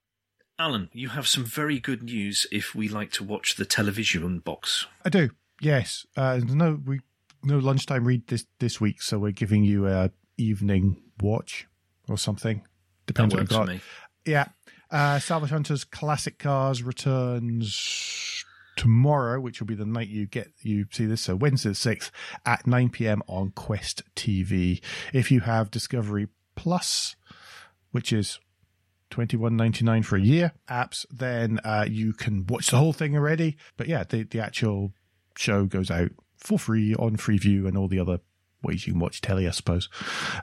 Alan, 0.57 0.89
you 0.93 1.09
have 1.09 1.27
some 1.27 1.45
very 1.45 1.79
good 1.79 2.03
news 2.03 2.47
if 2.51 2.73
we 2.73 2.89
like 2.89 3.11
to 3.13 3.23
watch 3.23 3.55
the 3.55 3.65
television 3.65 4.39
box. 4.39 4.87
I 5.05 5.09
do, 5.09 5.29
yes. 5.61 6.05
Uh, 6.17 6.39
no, 6.43 6.79
we 6.85 7.01
no 7.43 7.57
lunchtime 7.59 8.05
read 8.05 8.27
this 8.27 8.45
this 8.59 8.79
week, 8.81 9.01
so 9.01 9.17
we're 9.19 9.31
giving 9.31 9.63
you 9.63 9.87
a 9.87 10.11
evening 10.37 11.01
watch 11.21 11.67
or 12.07 12.17
something. 12.17 12.63
Depends 13.05 13.33
what 13.33 13.41
you've 13.41 13.49
got. 13.49 13.67
me. 13.67 13.81
Yeah. 14.25 14.47
Uh, 14.89 15.19
Salvage 15.19 15.51
Hunters 15.51 15.83
Classic 15.83 16.37
Cars 16.37 16.83
returns 16.83 18.40
tomorrow, 18.81 19.39
which 19.39 19.59
will 19.59 19.67
be 19.67 19.75
the 19.75 19.85
night 19.85 20.07
you 20.07 20.25
get 20.25 20.51
you 20.63 20.87
see 20.91 21.05
this. 21.05 21.21
So 21.21 21.35
Wednesday 21.35 21.69
the 21.69 21.75
sixth 21.75 22.11
at 22.47 22.65
nine 22.65 22.89
PM 22.89 23.21
on 23.27 23.51
Quest 23.51 24.01
TV. 24.15 24.81
If 25.13 25.29
you 25.29 25.41
have 25.41 25.69
Discovery 25.69 26.29
Plus, 26.55 27.15
which 27.91 28.11
is 28.11 28.39
twenty 29.11 29.37
one 29.37 29.55
ninety 29.55 29.85
nine 29.85 30.01
for 30.01 30.15
a 30.15 30.21
year 30.21 30.53
apps, 30.67 31.05
then 31.11 31.59
uh, 31.63 31.85
you 31.87 32.11
can 32.11 32.47
watch 32.47 32.71
the 32.71 32.77
whole 32.77 32.91
thing 32.91 33.15
already. 33.15 33.55
But 33.77 33.87
yeah, 33.87 34.03
the 34.03 34.23
the 34.23 34.39
actual 34.39 34.93
show 35.37 35.65
goes 35.65 35.91
out 35.91 36.09
for 36.37 36.57
free 36.57 36.95
on 36.95 37.17
Freeview 37.17 37.67
and 37.67 37.77
all 37.77 37.87
the 37.87 37.99
other 37.99 38.21
ways 38.63 38.87
you 38.87 38.93
can 38.93 38.99
watch 38.99 39.21
telly, 39.21 39.47
I 39.47 39.51
suppose. 39.51 39.89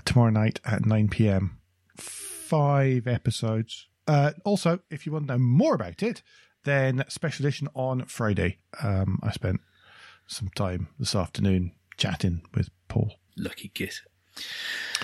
Tomorrow 0.05 0.31
night 0.31 0.61
at 0.64 0.87
nine 0.87 1.09
PM 1.09 1.59
five 1.96 3.09
episodes. 3.09 3.88
Uh, 4.07 4.31
also, 4.44 4.79
if 4.90 5.07
you 5.07 5.11
want 5.12 5.27
to 5.27 5.33
know 5.33 5.38
more 5.38 5.74
about 5.74 6.05
it, 6.05 6.22
then 6.68 7.04
special 7.09 7.46
edition 7.46 7.68
on 7.74 8.04
Friday. 8.07 8.59
Um, 8.83 9.18
I 9.22 9.33
spent 9.33 9.61
some 10.26 10.48
time 10.54 10.88
this 10.98 11.14
afternoon 11.14 11.72
chatting 11.96 12.42
with 12.54 12.70
Paul. 12.88 13.14
Lucky 13.37 13.70
git. 13.74 14.02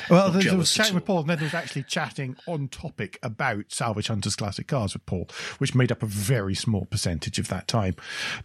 Well, 0.08 0.30
there, 0.30 0.42
there 0.42 0.56
was 0.56 0.70
at 0.72 0.82
chatting 0.82 0.94
with. 0.94 1.06
Paul, 1.06 1.20
and 1.20 1.30
then 1.30 1.38
there 1.38 1.46
was 1.46 1.54
actually 1.54 1.84
chatting 1.84 2.36
on 2.46 2.68
topic 2.68 3.18
about 3.22 3.64
Salvage 3.72 4.06
Hunters 4.08 4.36
Classic 4.36 4.66
Cars 4.66 4.92
with 4.92 5.06
Paul, 5.06 5.28
which 5.58 5.74
made 5.74 5.90
up 5.90 6.02
a 6.02 6.06
very 6.06 6.54
small 6.54 6.84
percentage 6.84 7.38
of 7.38 7.48
that 7.48 7.66
time. 7.66 7.96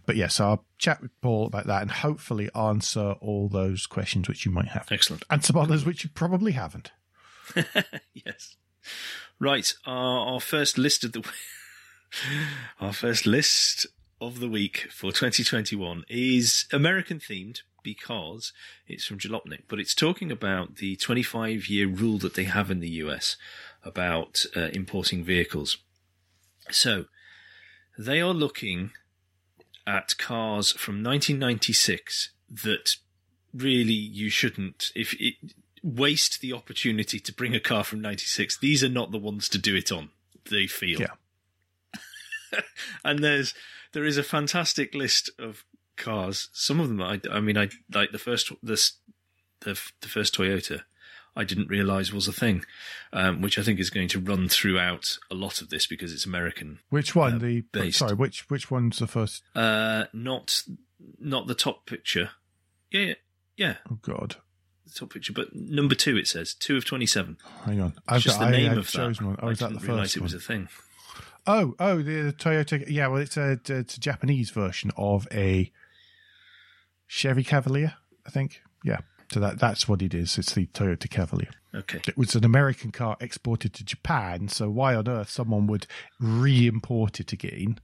But 0.06 0.16
yes, 0.16 0.40
I'll 0.40 0.64
chat 0.78 1.00
with 1.00 1.12
Paul 1.20 1.46
about 1.46 1.66
that 1.66 1.82
and 1.82 1.90
hopefully 1.90 2.50
answer 2.54 3.12
all 3.20 3.48
those 3.48 3.86
questions 3.86 4.28
which 4.28 4.44
you 4.44 4.50
might 4.50 4.68
have, 4.68 4.88
Excellent. 4.90 5.24
and 5.30 5.44
some 5.44 5.56
others 5.56 5.84
which 5.84 6.02
you 6.02 6.10
probably 6.10 6.52
haven't. 6.52 6.90
Yes. 8.14 8.56
Right. 9.38 9.72
Our, 9.86 10.34
our 10.34 10.40
first 10.40 10.78
list 10.78 11.04
of 11.04 11.12
the 11.12 11.20
our 12.80 12.92
first 12.92 13.26
list 13.26 13.86
of 14.20 14.40
the 14.40 14.48
week 14.48 14.88
for 14.90 15.12
2021 15.12 16.04
is 16.08 16.66
American 16.72 17.18
themed 17.18 17.62
because 17.82 18.52
it's 18.86 19.06
from 19.06 19.18
Jalopnik, 19.18 19.62
but 19.68 19.80
it's 19.80 19.94
talking 19.94 20.30
about 20.30 20.76
the 20.76 20.96
25 20.96 21.68
year 21.68 21.86
rule 21.86 22.18
that 22.18 22.34
they 22.34 22.44
have 22.44 22.70
in 22.70 22.80
the 22.80 22.90
US 22.90 23.36
about 23.84 24.44
uh, 24.54 24.68
importing 24.72 25.24
vehicles. 25.24 25.78
So 26.70 27.06
they 27.98 28.20
are 28.20 28.34
looking 28.34 28.90
at 29.86 30.16
cars 30.18 30.72
from 30.72 31.02
1996 31.02 32.30
that 32.64 32.96
really 33.52 33.92
you 33.92 34.28
shouldn't 34.28 34.92
if 34.94 35.14
it 35.18 35.34
waste 35.82 36.40
the 36.40 36.52
opportunity 36.52 37.18
to 37.18 37.32
bring 37.32 37.54
a 37.54 37.60
car 37.60 37.82
from 37.82 38.00
96 38.00 38.58
these 38.58 38.84
are 38.84 38.88
not 38.88 39.10
the 39.10 39.18
ones 39.18 39.48
to 39.48 39.58
do 39.58 39.74
it 39.74 39.90
on 39.90 40.10
they 40.50 40.66
feel 40.66 41.00
Yeah. 41.00 41.14
and 43.04 43.22
there's 43.24 43.54
there 43.92 44.04
is 44.04 44.16
a 44.18 44.22
fantastic 44.22 44.94
list 44.94 45.30
of 45.38 45.64
cars 45.96 46.48
some 46.52 46.80
of 46.80 46.88
them 46.88 47.02
i, 47.02 47.20
I 47.30 47.40
mean 47.40 47.58
i 47.58 47.68
like 47.92 48.12
the 48.12 48.18
first 48.18 48.50
this 48.62 48.94
the, 49.60 49.78
the 50.00 50.08
first 50.08 50.34
toyota 50.34 50.80
i 51.36 51.44
didn't 51.44 51.68
realize 51.68 52.12
was 52.12 52.26
a 52.26 52.32
thing 52.32 52.64
um, 53.12 53.42
which 53.42 53.58
i 53.58 53.62
think 53.62 53.78
is 53.78 53.90
going 53.90 54.08
to 54.08 54.18
run 54.20 54.48
throughout 54.48 55.18
a 55.30 55.34
lot 55.34 55.60
of 55.60 55.68
this 55.68 55.86
because 55.86 56.12
it's 56.12 56.24
american 56.26 56.78
Which 56.88 57.14
one? 57.14 57.34
Uh, 57.34 57.38
the 57.38 57.60
based. 57.72 57.98
sorry, 57.98 58.14
which 58.14 58.48
which 58.48 58.70
one's 58.70 58.98
the 58.98 59.06
first? 59.06 59.42
uh 59.54 60.04
not 60.14 60.62
not 61.18 61.46
the 61.46 61.54
top 61.54 61.86
picture 61.86 62.30
yeah 62.90 63.14
yeah, 63.56 63.74
Oh 63.90 63.98
God, 64.00 64.36
the 64.86 64.92
top 64.98 65.12
picture 65.12 65.34
but 65.34 65.54
number 65.54 65.94
two 65.94 66.16
it 66.16 66.26
says 66.26 66.54
two 66.54 66.78
of 66.78 66.86
27 66.86 67.36
hang 67.66 67.80
on. 67.82 67.92
I've 68.08 68.22
just 68.22 68.38
got, 68.38 68.46
the 68.46 68.56
I 68.56 68.58
name 68.58 68.68
had 68.70 68.78
of 68.78 68.90
that. 68.92 69.20
one. 69.20 69.36
Oh, 69.42 69.48
I 69.48 69.50
is 69.50 69.58
that 69.58 69.68
the 69.68 69.74
didn't 69.74 69.88
realise 69.88 70.02
first 70.14 70.16
it 70.16 70.20
one? 70.20 70.24
was 70.24 70.34
a 70.34 70.40
thing. 70.40 70.68
Oh, 71.46 71.74
oh, 71.78 71.96
the, 72.02 72.22
the 72.22 72.32
Toyota. 72.32 72.84
Yeah, 72.88 73.08
well, 73.08 73.20
it's 73.22 73.36
a 73.36 73.58
it's 73.66 73.96
a 73.96 74.00
Japanese 74.00 74.50
version 74.50 74.90
of 74.96 75.26
a 75.32 75.72
Chevy 77.06 77.44
Cavalier, 77.44 77.94
I 78.26 78.30
think. 78.30 78.62
Yeah, 78.84 78.98
so 79.32 79.40
that 79.40 79.58
that's 79.58 79.88
what 79.88 80.02
it 80.02 80.14
is. 80.14 80.38
It's 80.38 80.54
the 80.54 80.66
Toyota 80.66 81.08
Cavalier. 81.10 81.50
Okay. 81.74 82.00
It 82.08 82.16
was 82.18 82.34
an 82.34 82.44
American 82.44 82.90
car 82.90 83.16
exported 83.20 83.72
to 83.74 83.84
Japan. 83.84 84.48
So 84.48 84.68
why 84.68 84.94
on 84.94 85.08
earth 85.08 85.30
someone 85.30 85.66
would 85.68 85.86
re-import 86.18 87.20
it 87.20 87.32
again, 87.32 87.78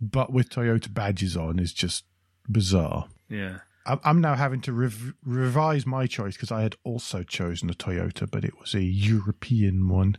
but 0.00 0.32
with 0.32 0.48
Toyota 0.48 0.92
badges 0.92 1.36
on, 1.36 1.58
is 1.58 1.72
just 1.72 2.04
bizarre. 2.48 3.08
Yeah. 3.28 3.58
I'm- 3.86 4.00
I'm 4.04 4.20
now 4.20 4.34
having 4.36 4.60
to 4.62 4.72
rev- 4.72 5.14
revise 5.24 5.86
my 5.86 6.06
choice 6.06 6.34
because 6.34 6.52
I 6.52 6.62
had 6.62 6.76
also 6.84 7.22
chosen 7.24 7.68
a 7.70 7.74
Toyota, 7.74 8.30
but 8.30 8.44
it 8.44 8.60
was 8.60 8.74
a 8.74 8.82
European 8.82 9.88
one. 9.88 10.16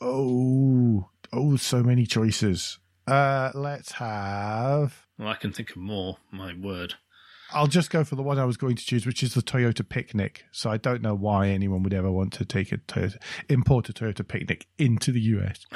Oh, 0.00 1.10
oh, 1.34 1.56
so 1.56 1.82
many 1.82 2.06
choices. 2.06 2.78
Uh, 3.06 3.50
let's 3.54 3.92
have. 3.92 5.06
Well, 5.18 5.28
I 5.28 5.34
can 5.34 5.52
think 5.52 5.70
of 5.70 5.76
more. 5.76 6.18
My 6.30 6.54
word. 6.54 6.94
I'll 7.52 7.66
just 7.66 7.90
go 7.90 8.02
for 8.02 8.16
the 8.16 8.22
one 8.22 8.38
I 8.38 8.44
was 8.44 8.56
going 8.56 8.74
to 8.76 8.84
choose, 8.84 9.06
which 9.06 9.22
is 9.22 9.34
the 9.34 9.42
Toyota 9.42 9.88
Picnic. 9.88 10.44
So 10.50 10.70
I 10.70 10.76
don't 10.76 11.02
know 11.02 11.14
why 11.14 11.48
anyone 11.48 11.82
would 11.82 11.94
ever 11.94 12.10
want 12.10 12.32
to 12.34 12.44
take 12.44 12.72
a 12.72 12.78
Toyota, 12.78 13.16
import 13.48 13.88
a 13.88 13.92
Toyota 13.92 14.26
Picnic 14.26 14.66
into 14.78 15.12
the 15.12 15.20
US. 15.20 15.66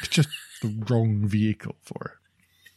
It's 0.00 0.08
just 0.08 0.28
the 0.62 0.74
wrong 0.88 1.26
vehicle 1.26 1.76
for 1.82 2.18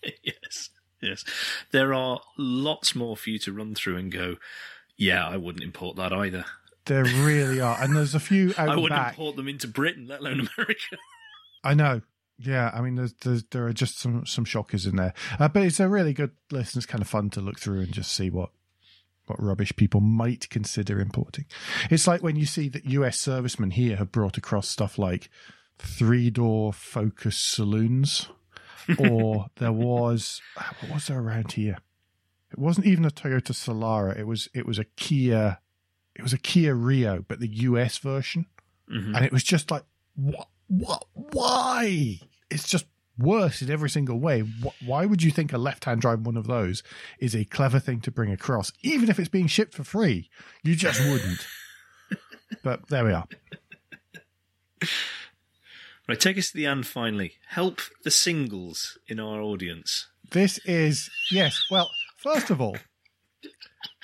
it. 0.04 0.20
yes. 0.24 0.70
Yes. 1.02 1.24
There 1.72 1.94
are 1.94 2.20
lots 2.38 2.96
more 2.96 3.18
for 3.18 3.30
you 3.30 3.40
to 3.40 3.54
run 3.54 3.74
through 3.76 3.98
and 3.98 4.12
go. 4.12 4.36
Yeah, 4.98 5.28
I 5.28 5.38
wouldn't 5.38 5.64
import 5.64 5.96
that 5.98 6.12
either. 6.14 6.46
There 6.86 7.04
really 7.04 7.60
are, 7.60 7.78
and 7.82 7.96
there's 7.96 8.16
a 8.16 8.20
few 8.20 8.50
out 8.58 8.70
I 8.70 8.76
wouldn't 8.76 8.90
back. 8.92 9.14
import 9.14 9.36
them 9.36 9.48
into 9.48 9.68
Britain, 9.68 10.08
let 10.08 10.22
alone 10.22 10.48
America. 10.58 10.98
I 11.68 11.74
know. 11.74 12.02
Yeah, 12.40 12.70
I 12.74 12.82
mean, 12.82 12.96
there's, 12.96 13.14
there's 13.14 13.44
there 13.46 13.66
are 13.68 13.74
just 13.74 14.00
some 14.00 14.26
some 14.26 14.46
shockers 14.46 14.86
in 14.86 14.96
there, 14.96 15.14
uh, 15.40 15.48
but 15.48 15.64
it's 15.64 15.80
a 15.80 15.90
really 15.90 16.14
good 16.14 16.32
list. 16.52 16.76
and 16.76 16.82
It's 16.84 16.92
kind 16.92 17.02
of 17.02 17.08
fun 17.08 17.30
to 17.32 17.42
look 17.42 17.60
through 17.60 17.82
and 17.82 17.92
just 17.92 18.12
see 18.12 18.30
what 18.30 18.52
what 19.26 19.42
rubbish 19.44 19.76
people 19.76 20.00
might 20.00 20.50
consider 20.50 21.00
importing. 21.02 21.46
It's 21.90 22.08
like 22.08 22.22
when 22.24 22.36
you 22.36 22.46
see 22.46 22.70
that 22.70 22.86
U.S. 22.86 23.18
servicemen 23.20 23.72
here 23.72 23.98
have 23.98 24.12
brought 24.12 24.38
across 24.38 24.70
stuff 24.70 24.98
like 24.98 25.30
three 25.80 26.30
door 26.30 26.72
Focus 26.74 27.38
saloons, 27.38 28.30
or 29.00 29.48
there 29.56 29.74
was 29.74 30.40
what 30.82 30.92
was 30.94 31.08
there 31.08 31.20
around 31.20 31.54
here? 31.54 31.78
It 32.52 32.60
wasn't 32.60 32.86
even 32.86 33.04
a 33.04 33.10
Toyota 33.10 33.52
Solara. 33.52 34.18
It 34.18 34.28
was 34.28 34.48
it 34.54 34.66
was 34.68 34.78
a 34.80 34.86
Kia. 34.86 35.58
It 36.16 36.22
was 36.22 36.34
a 36.34 36.38
Kia 36.38 36.74
Rio, 36.76 37.26
but 37.28 37.40
the 37.40 37.50
US 37.50 37.98
version 37.98 38.46
Mhm. 38.92 39.16
and 39.16 39.26
it 39.26 39.34
was 39.34 39.44
just 39.44 39.70
like 39.72 39.84
what 40.16 40.48
what? 40.68 41.06
Why? 41.14 42.20
It's 42.50 42.68
just 42.68 42.86
worse 43.18 43.62
in 43.62 43.70
every 43.72 43.90
single 43.90 44.20
way. 44.20 44.42
Why 44.86 45.06
would 45.06 45.24
you 45.24 45.32
think 45.32 45.52
a 45.52 45.58
left-hand 45.58 46.02
drive 46.02 46.22
one 46.26 46.38
of 46.38 46.48
those 46.48 46.84
is 47.20 47.36
a 47.36 47.46
clever 47.46 47.80
thing 47.80 48.00
to 48.02 48.12
bring 48.12 48.32
across 48.32 48.72
even 48.84 49.10
if 49.10 49.20
it's 49.20 49.30
being 49.30 49.48
shipped 49.48 49.74
for 49.74 49.84
free? 49.84 50.30
You 50.64 50.76
just 50.76 51.00
wouldn't. 51.02 51.46
But 52.64 52.88
there 52.88 53.04
we 53.04 53.12
are. 53.12 53.28
Right, 56.08 56.20
take 56.20 56.38
us 56.38 56.52
to 56.52 56.58
the 56.58 56.66
end 56.66 56.88
finally. 56.88 57.34
Help 57.50 57.82
the 58.04 58.12
singles 58.12 58.98
in 59.08 59.20
our 59.20 59.42
audience. 59.42 60.08
this 60.32 60.60
is 60.66 61.10
yes 61.32 61.62
well 61.72 61.90
first 62.18 62.50
of 62.50 62.60
all 62.62 62.76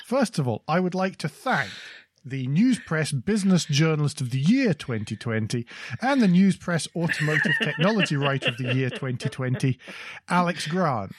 first 0.06 0.40
of 0.40 0.48
all 0.48 0.64
i 0.70 0.80
would 0.80 0.96
like 0.96 1.18
to 1.18 1.28
thank 1.28 1.70
the 2.26 2.48
News 2.48 2.80
Press 2.80 3.12
Business 3.12 3.66
Journalist 3.66 4.22
of 4.22 4.30
the 4.32 4.40
Year 4.40 4.74
2020 4.74 5.66
and 6.02 6.22
the 6.22 6.28
News 6.28 6.56
Press 6.58 6.88
Automotive 6.96 7.54
Technology 7.62 8.16
Writer 8.16 8.50
of 8.50 8.58
the 8.58 8.74
Year 8.74 8.90
2020, 8.90 9.78
Alex 10.30 10.68
Grant, 10.68 11.12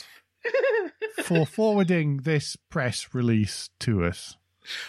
for 1.23 1.45
forwarding 1.47 2.19
this 2.19 2.57
press 2.57 3.09
release 3.13 3.71
to 3.81 4.05
us. 4.05 4.37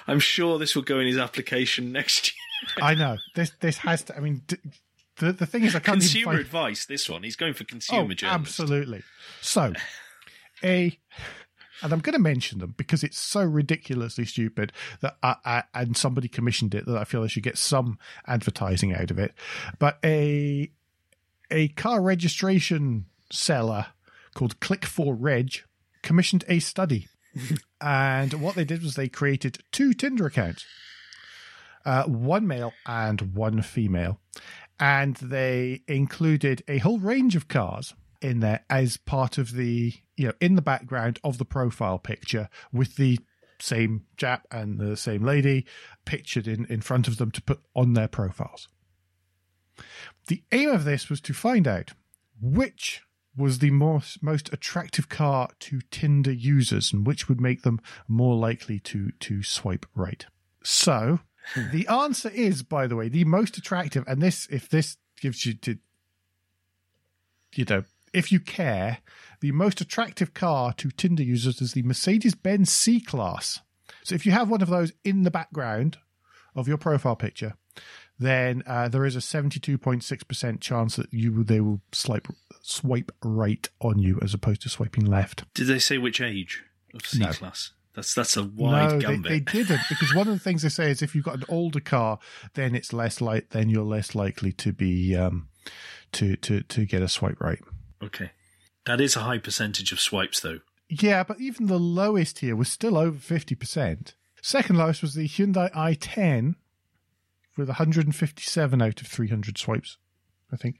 I'm 0.07 0.19
sure 0.19 0.57
this 0.57 0.75
will 0.75 0.83
go 0.83 0.99
in 0.99 1.07
his 1.07 1.17
application 1.17 1.91
next 1.91 2.31
year. 2.33 2.85
I 2.85 2.95
know 2.95 3.17
this. 3.35 3.51
This 3.59 3.77
has 3.79 4.03
to. 4.03 4.15
I 4.15 4.21
mean, 4.21 4.41
d- 4.47 4.55
the 5.17 5.33
the 5.33 5.45
thing 5.45 5.63
is, 5.65 5.75
I 5.75 5.79
can't 5.79 5.99
Consumer 5.99 6.25
find- 6.31 6.39
advice, 6.39 6.85
this 6.85 7.09
one. 7.09 7.23
He's 7.23 7.35
going 7.35 7.53
for 7.53 7.65
consumer 7.65 8.11
oh, 8.11 8.13
journalist. 8.13 8.59
absolutely. 8.59 9.03
So, 9.41 9.73
a 10.63 10.97
and 11.81 11.91
I'm 11.91 11.99
going 11.99 12.13
to 12.13 12.19
mention 12.19 12.59
them 12.59 12.73
because 12.77 13.03
it's 13.03 13.19
so 13.19 13.43
ridiculously 13.43 14.25
stupid 14.25 14.71
that 15.01 15.17
I, 15.21 15.35
I, 15.45 15.63
and 15.73 15.95
somebody 15.95 16.27
commissioned 16.27 16.73
it 16.75 16.85
that 16.85 16.97
I 16.97 17.03
feel 17.03 17.23
I 17.23 17.27
should 17.27 17.43
get 17.43 17.57
some 17.57 17.99
advertising 18.27 18.93
out 18.93 19.11
of 19.11 19.19
it. 19.19 19.33
But 19.79 19.99
a 20.03 20.71
a 21.51 21.67
car 21.69 22.01
registration 22.01 23.05
seller 23.31 23.87
called 24.33 24.59
Click 24.59 24.85
for 24.85 25.13
Reg 25.13 25.61
commissioned 26.01 26.43
a 26.47 26.59
study, 26.59 27.07
and 27.81 28.33
what 28.33 28.55
they 28.55 28.65
did 28.65 28.83
was 28.83 28.95
they 28.95 29.09
created 29.09 29.59
two 29.71 29.93
Tinder 29.93 30.25
accounts, 30.25 30.65
uh, 31.85 32.03
one 32.03 32.47
male 32.47 32.73
and 32.85 33.33
one 33.35 33.61
female, 33.61 34.19
and 34.79 35.15
they 35.17 35.81
included 35.87 36.63
a 36.67 36.79
whole 36.79 36.99
range 36.99 37.35
of 37.35 37.47
cars 37.47 37.93
in 38.25 38.39
there 38.39 38.65
as 38.69 38.97
part 38.97 39.37
of 39.37 39.53
the 39.53 39.93
you 40.17 40.27
know 40.27 40.33
in 40.41 40.55
the 40.55 40.61
background 40.61 41.19
of 41.23 41.37
the 41.37 41.45
profile 41.45 41.99
picture 41.99 42.49
with 42.73 42.95
the 42.95 43.19
same 43.59 44.05
chap 44.17 44.45
and 44.51 44.79
the 44.79 44.97
same 44.97 45.23
lady 45.23 45.65
pictured 46.03 46.47
in 46.47 46.65
in 46.65 46.81
front 46.81 47.07
of 47.07 47.17
them 47.17 47.31
to 47.31 47.41
put 47.41 47.61
on 47.75 47.93
their 47.93 48.07
profiles. 48.07 48.67
The 50.27 50.43
aim 50.51 50.69
of 50.69 50.83
this 50.83 51.09
was 51.09 51.21
to 51.21 51.33
find 51.33 51.67
out 51.67 51.91
which 52.41 53.01
was 53.37 53.59
the 53.59 53.71
most 53.71 54.23
most 54.23 54.51
attractive 54.51 55.09
car 55.09 55.49
to 55.59 55.81
tinder 55.91 56.31
users 56.31 56.91
and 56.91 57.05
which 57.05 57.29
would 57.29 57.41
make 57.41 57.61
them 57.61 57.79
more 58.07 58.35
likely 58.35 58.79
to 58.79 59.11
to 59.19 59.43
swipe 59.43 59.85
right. 59.93 60.25
So 60.63 61.19
hmm. 61.53 61.71
the 61.71 61.87
answer 61.87 62.29
is 62.29 62.63
by 62.63 62.87
the 62.87 62.95
way 62.95 63.09
the 63.09 63.25
most 63.25 63.57
attractive 63.57 64.03
and 64.07 64.21
this 64.21 64.47
if 64.49 64.67
this 64.67 64.97
gives 65.21 65.45
you 65.45 65.53
to 65.53 65.77
you 67.53 67.65
know 67.69 67.83
if 68.15 68.31
you 68.31 68.39
care, 68.39 68.99
the 69.41 69.51
most 69.51 69.81
attractive 69.81 70.33
car 70.33 70.73
to 70.73 70.89
Tinder 70.89 71.23
users 71.23 71.61
is 71.61 71.73
the 71.73 71.83
Mercedes 71.83 72.33
Benz 72.33 72.71
C 72.71 72.99
Class. 72.99 73.59
So 74.03 74.15
if 74.15 74.25
you 74.25 74.31
have 74.31 74.49
one 74.49 74.61
of 74.61 74.69
those 74.69 74.93
in 75.03 75.23
the 75.23 75.31
background 75.31 75.97
of 76.55 76.67
your 76.67 76.77
profile 76.77 77.15
picture, 77.15 77.55
then 78.17 78.63
uh, 78.65 78.87
there 78.87 79.05
is 79.05 79.15
a 79.15 79.19
72.6% 79.19 80.61
chance 80.61 80.95
that 80.95 81.11
you 81.11 81.43
they 81.43 81.59
will 81.59 81.81
swipe, 81.91 82.27
swipe 82.61 83.11
right 83.21 83.67
on 83.81 83.99
you 83.99 84.19
as 84.21 84.33
opposed 84.33 84.61
to 84.61 84.69
swiping 84.69 85.05
left. 85.05 85.43
Did 85.53 85.67
they 85.67 85.79
say 85.79 85.97
which 85.97 86.21
age 86.21 86.63
of 86.93 87.05
C 87.05 87.19
no. 87.19 87.31
class? 87.31 87.71
That's 87.93 88.13
that's 88.13 88.35
a 88.35 88.43
wide 88.43 88.91
no, 88.91 88.99
gambit. 88.99 89.23
They, 89.23 89.39
they 89.39 89.63
didn't 89.63 89.81
because 89.87 90.13
one 90.13 90.27
of 90.27 90.33
the 90.33 90.39
things 90.39 90.63
they 90.63 90.69
say 90.69 90.91
is 90.91 91.01
if 91.01 91.15
you've 91.15 91.23
got 91.23 91.35
an 91.35 91.45
older 91.47 91.79
car, 91.79 92.19
then 92.53 92.75
it's 92.75 92.91
less 92.91 93.21
like 93.21 93.51
then 93.51 93.69
you're 93.69 93.85
less 93.85 94.13
likely 94.13 94.51
to 94.53 94.73
be 94.73 95.15
um, 95.15 95.47
to 96.11 96.35
to 96.37 96.61
to 96.61 96.85
get 96.85 97.01
a 97.01 97.07
swipe 97.07 97.39
right. 97.39 97.59
Okay. 98.05 98.31
That 98.85 99.01
is 99.01 99.15
a 99.15 99.21
high 99.21 99.39
percentage 99.39 99.91
of 99.91 99.99
swipes, 99.99 100.39
though. 100.39 100.59
Yeah, 100.87 101.23
but 101.23 101.39
even 101.39 101.65
the 101.65 101.79
lowest 101.79 102.39
here 102.39 102.55
was 102.55 102.69
still 102.69 102.97
over 102.97 103.17
50%. 103.17 104.13
Second 104.41 104.77
lowest 104.77 105.01
was 105.01 105.15
the 105.15 105.27
Hyundai 105.27 105.71
i10 105.73 106.55
with 107.57 107.67
157 107.67 108.81
out 108.81 109.01
of 109.01 109.07
300 109.07 109.57
swipes, 109.57 109.97
I 110.51 110.57
think. 110.57 110.79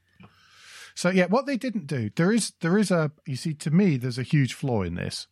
So 0.93 1.09
yeah, 1.09 1.25
what 1.25 1.45
they 1.45 1.57
didn't 1.57 1.87
do, 1.87 2.09
there 2.15 2.31
is 2.31 2.53
there 2.61 2.77
is 2.77 2.89
a 2.89 3.11
you 3.25 3.35
see 3.35 3.53
to 3.55 3.71
me 3.71 3.97
there's 3.97 4.17
a 4.17 4.23
huge 4.23 4.53
flaw 4.53 4.83
in 4.83 4.95
this, 4.95 5.27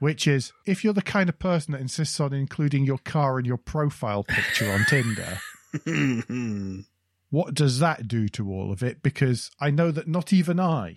which 0.00 0.26
is 0.26 0.52
if 0.66 0.82
you're 0.82 0.92
the 0.92 1.02
kind 1.02 1.28
of 1.28 1.38
person 1.38 1.72
that 1.72 1.80
insists 1.80 2.18
on 2.18 2.32
including 2.32 2.84
your 2.84 2.98
car 2.98 3.38
in 3.38 3.44
your 3.44 3.56
profile 3.56 4.24
picture 4.24 4.70
on 4.72 4.84
Tinder, 4.86 5.38
what 7.30 7.54
does 7.54 7.78
that 7.78 8.08
do 8.08 8.28
to 8.30 8.50
all 8.50 8.72
of 8.72 8.82
it? 8.82 9.00
Because 9.00 9.50
I 9.60 9.70
know 9.70 9.92
that 9.92 10.08
not 10.08 10.32
even 10.32 10.58
I 10.58 10.96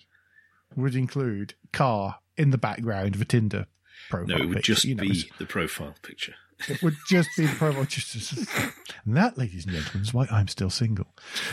would 0.76 0.96
include 0.96 1.56
car 1.72 2.20
in 2.38 2.52
the 2.52 2.58
background 2.58 3.16
of 3.16 3.22
a 3.22 3.26
Tinder 3.26 3.68
profile. 4.10 4.38
No, 4.38 4.44
it 4.44 4.48
would 4.48 4.56
picture, 4.58 4.74
just 4.74 4.86
you 4.86 4.96
know, 4.96 5.04
be 5.04 5.30
the 5.38 5.46
profile 5.46 5.96
picture. 6.02 6.36
It 6.70 6.82
would 6.82 6.96
just 7.10 7.30
be 7.38 7.46
the 7.46 7.56
profile. 7.56 7.86
Just, 7.86 8.32
and 9.06 9.18
that, 9.18 9.38
ladies 9.38 9.66
and 9.66 9.74
gentlemen, 9.76 10.04
is 10.04 10.14
why 10.14 10.28
I'm 10.32 10.48
still 10.48 10.70
single. 10.70 11.08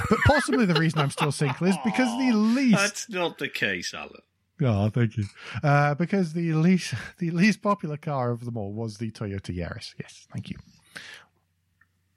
But 0.09 0.19
possibly 0.27 0.67
the 0.67 0.75
reason 0.75 1.01
I'm 1.01 1.11
still 1.11 1.33
single 1.33 1.67
is 1.67 1.77
because 1.85 2.17
the 2.19 2.33
least. 2.33 2.77
That's 2.77 3.09
not 3.09 3.39
the 3.39 3.49
case, 3.49 3.93
Alan. 3.95 4.23
Oh, 4.63 4.91
thank 4.91 5.17
you. 5.17 5.25
Uh, 5.63 5.95
because 5.95 6.35
the 6.35 6.53
least 6.53 6.95
the 7.19 7.31
least 7.31 7.63
popular 7.63 7.97
car 7.97 8.31
of 8.31 8.45
them 8.45 8.57
all 8.57 8.73
was 8.73 8.99
the 8.99 9.11
Toyota 9.11 9.57
Yaris. 9.57 9.95
Yes, 9.99 10.27
thank 10.33 10.51
you 10.51 10.57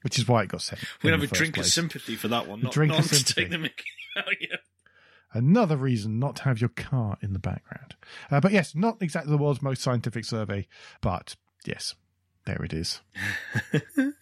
which 0.04 0.20
is 0.20 0.28
why 0.28 0.44
it 0.44 0.50
got 0.50 0.62
sent. 0.62 0.82
we 1.02 1.10
have 1.10 1.24
a 1.24 1.28
drink 1.28 1.56
place. 1.56 1.68
of 1.68 1.74
sympathy 1.74 2.16
for 2.16 2.28
that 2.28 2.48
one. 2.48 2.62
Not, 2.62 2.74
drink 2.74 2.92
not 2.92 3.00
of 3.00 3.06
sympathy. 3.06 3.42
take 3.44 3.52
the 3.52 3.58
Mickey. 3.58 3.86
yeah. 4.42 4.58
Another 5.34 5.78
reason 5.78 6.20
not 6.20 6.38
to 6.38 6.44
have 6.44 6.62
your 6.62 6.70
car 6.70 7.18
in 7.22 7.34
the 7.34 7.40
background. 7.40 7.96
Uh, 8.30 8.40
but 8.40 8.52
yes, 8.52 8.76
not 8.76 9.02
exactly 9.02 9.32
the 9.32 9.38
world's 9.38 9.62
most 9.62 9.82
scientific 9.82 10.26
survey, 10.26 10.68
but 11.02 11.36
yes, 11.66 11.96
there 12.46 12.64
it 12.64 12.74
is. 12.74 13.02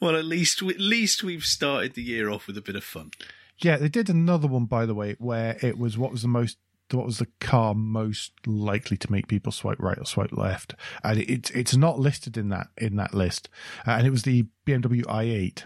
well, 0.00 0.16
at 0.16 0.24
least 0.24 0.62
at 0.62 0.80
least 0.80 1.22
we've 1.22 1.44
started 1.44 1.94
the 1.94 2.02
year 2.02 2.30
off 2.30 2.46
with 2.46 2.58
a 2.58 2.62
bit 2.62 2.76
of 2.76 2.84
fun. 2.84 3.10
Yeah, 3.58 3.76
they 3.76 3.88
did 3.88 4.10
another 4.10 4.48
one, 4.48 4.64
by 4.66 4.86
the 4.86 4.94
way, 4.94 5.16
where 5.18 5.56
it 5.62 5.78
was 5.78 5.96
what 5.96 6.10
was 6.10 6.22
the 6.22 6.28
most 6.28 6.58
what 6.90 7.06
was 7.06 7.18
the 7.18 7.28
car 7.40 7.74
most 7.74 8.32
likely 8.46 8.96
to 8.96 9.10
make 9.10 9.26
people 9.26 9.50
swipe 9.50 9.80
right 9.80 9.98
or 9.98 10.04
swipe 10.04 10.32
left, 10.32 10.74
and 11.02 11.18
it's 11.20 11.50
it's 11.50 11.76
not 11.76 11.98
listed 11.98 12.36
in 12.36 12.48
that 12.50 12.68
in 12.76 12.96
that 12.96 13.14
list, 13.14 13.48
uh, 13.86 13.92
and 13.92 14.06
it 14.06 14.10
was 14.10 14.24
the 14.24 14.46
BMW 14.66 15.02
i8. 15.04 15.64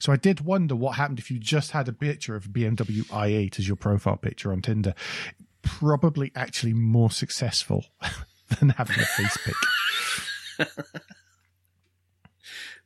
So 0.00 0.12
I 0.12 0.16
did 0.16 0.40
wonder 0.40 0.74
what 0.74 0.96
happened 0.96 1.18
if 1.18 1.30
you 1.30 1.38
just 1.38 1.70
had 1.72 1.86
a 1.86 1.92
picture 1.92 2.34
of 2.34 2.48
BMW 2.48 3.04
i8 3.04 3.58
as 3.58 3.68
your 3.68 3.76
profile 3.76 4.16
picture 4.16 4.50
on 4.50 4.62
Tinder. 4.62 4.94
Probably 5.62 6.32
actually 6.34 6.72
more 6.72 7.10
successful 7.10 7.84
than 8.58 8.70
having 8.70 8.98
a 8.98 9.04
face 9.04 9.38
pic. 9.44 9.54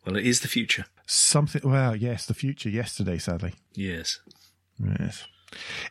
well, 0.04 0.16
it 0.16 0.26
is 0.26 0.40
the 0.40 0.48
future. 0.48 0.86
Something. 1.06 1.62
Well, 1.64 1.94
yes, 1.94 2.26
the 2.26 2.34
future. 2.34 2.68
Yesterday, 2.68 3.18
sadly. 3.18 3.54
Yes. 3.74 4.18
Yes. 4.78 5.24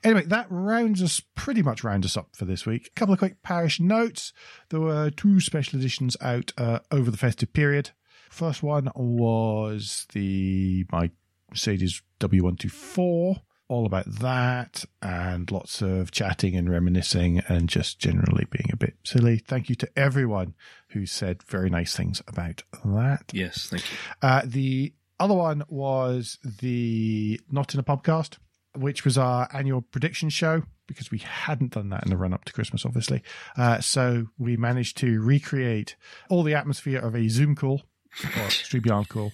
Anyway, 0.04 0.26
that 0.26 0.48
rounds 0.50 1.02
us 1.02 1.22
pretty 1.36 1.62
much 1.62 1.86
rounds 1.86 2.06
us 2.06 2.18
up 2.18 2.36
for 2.36 2.44
this 2.44 2.66
week. 2.66 2.88
A 2.88 3.00
couple 3.00 3.14
of 3.14 3.20
quick 3.20 3.42
parish 3.44 3.80
notes. 3.80 4.34
There 4.70 4.82
were 4.82 5.10
two 5.10 5.40
special 5.40 5.80
editions 5.80 6.18
out 6.20 6.52
uh, 6.58 6.80
over 6.92 7.10
the 7.10 7.18
festive 7.18 7.54
period. 7.54 7.92
First 8.34 8.64
one 8.64 8.90
was 8.96 10.08
the 10.12 10.88
my 10.92 11.12
Mercedes 11.52 12.02
W124, 12.20 13.42
all 13.68 13.86
about 13.86 14.06
that, 14.08 14.86
and 15.04 15.52
lots 15.52 15.84
of 15.84 16.10
chatting 16.10 16.56
and 16.56 16.68
reminiscing, 16.68 17.44
and 17.48 17.70
just 17.70 18.00
generally 18.00 18.48
being 18.50 18.72
a 18.74 18.76
bit 18.76 18.96
silly. 19.04 19.38
Thank 19.38 19.70
you 19.70 19.76
to 19.76 19.90
everyone 19.96 20.56
who 20.90 21.06
said 21.06 21.44
very 21.44 21.70
nice 21.70 21.96
things 21.96 22.24
about 22.28 22.64
that. 22.84 23.30
Yes, 23.34 23.68
thank 23.70 23.84
you. 23.84 23.98
Uh, 24.24 24.42
the 24.44 24.94
other 25.20 25.36
one 25.36 25.64
was 25.70 26.40
the 26.44 27.40
Not 27.52 27.76
in 27.76 27.80
a 27.80 27.84
Podcast 27.84 28.38
which 28.76 29.06
was 29.06 29.20
our 29.20 29.48
annual 29.54 29.82
prediction 29.82 30.30
show 30.30 30.64
because 30.88 31.12
we 31.12 31.20
hadn't 31.20 31.74
done 31.74 31.90
that 31.90 32.04
in 32.04 32.10
the 32.10 32.18
run 32.18 32.34
up 32.34 32.44
to 32.46 32.54
Christmas, 32.54 32.88
obviously. 32.88 33.22
Uh, 33.56 33.80
so 33.80 34.26
we 34.40 34.58
managed 34.58 34.98
to 34.98 35.22
recreate 35.22 35.96
all 36.28 36.42
the 36.42 36.56
atmosphere 36.56 37.00
of 37.00 37.16
a 37.16 37.28
Zoom 37.28 37.56
call 37.56 37.84
or 38.22 38.50
StreamYard 38.50 39.10
call 39.10 39.34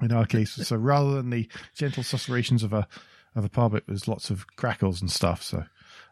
in 0.00 0.12
our 0.12 0.26
case. 0.26 0.52
So 0.52 0.76
rather 0.76 1.14
than 1.14 1.30
the 1.30 1.48
gentle 1.74 2.02
susurrations 2.02 2.62
of 2.62 2.72
a 2.72 2.86
of 3.34 3.44
a 3.44 3.48
pub, 3.48 3.74
it 3.74 3.88
was 3.88 4.08
lots 4.08 4.30
of 4.30 4.46
crackles 4.56 5.00
and 5.00 5.10
stuff. 5.10 5.42
So 5.42 5.64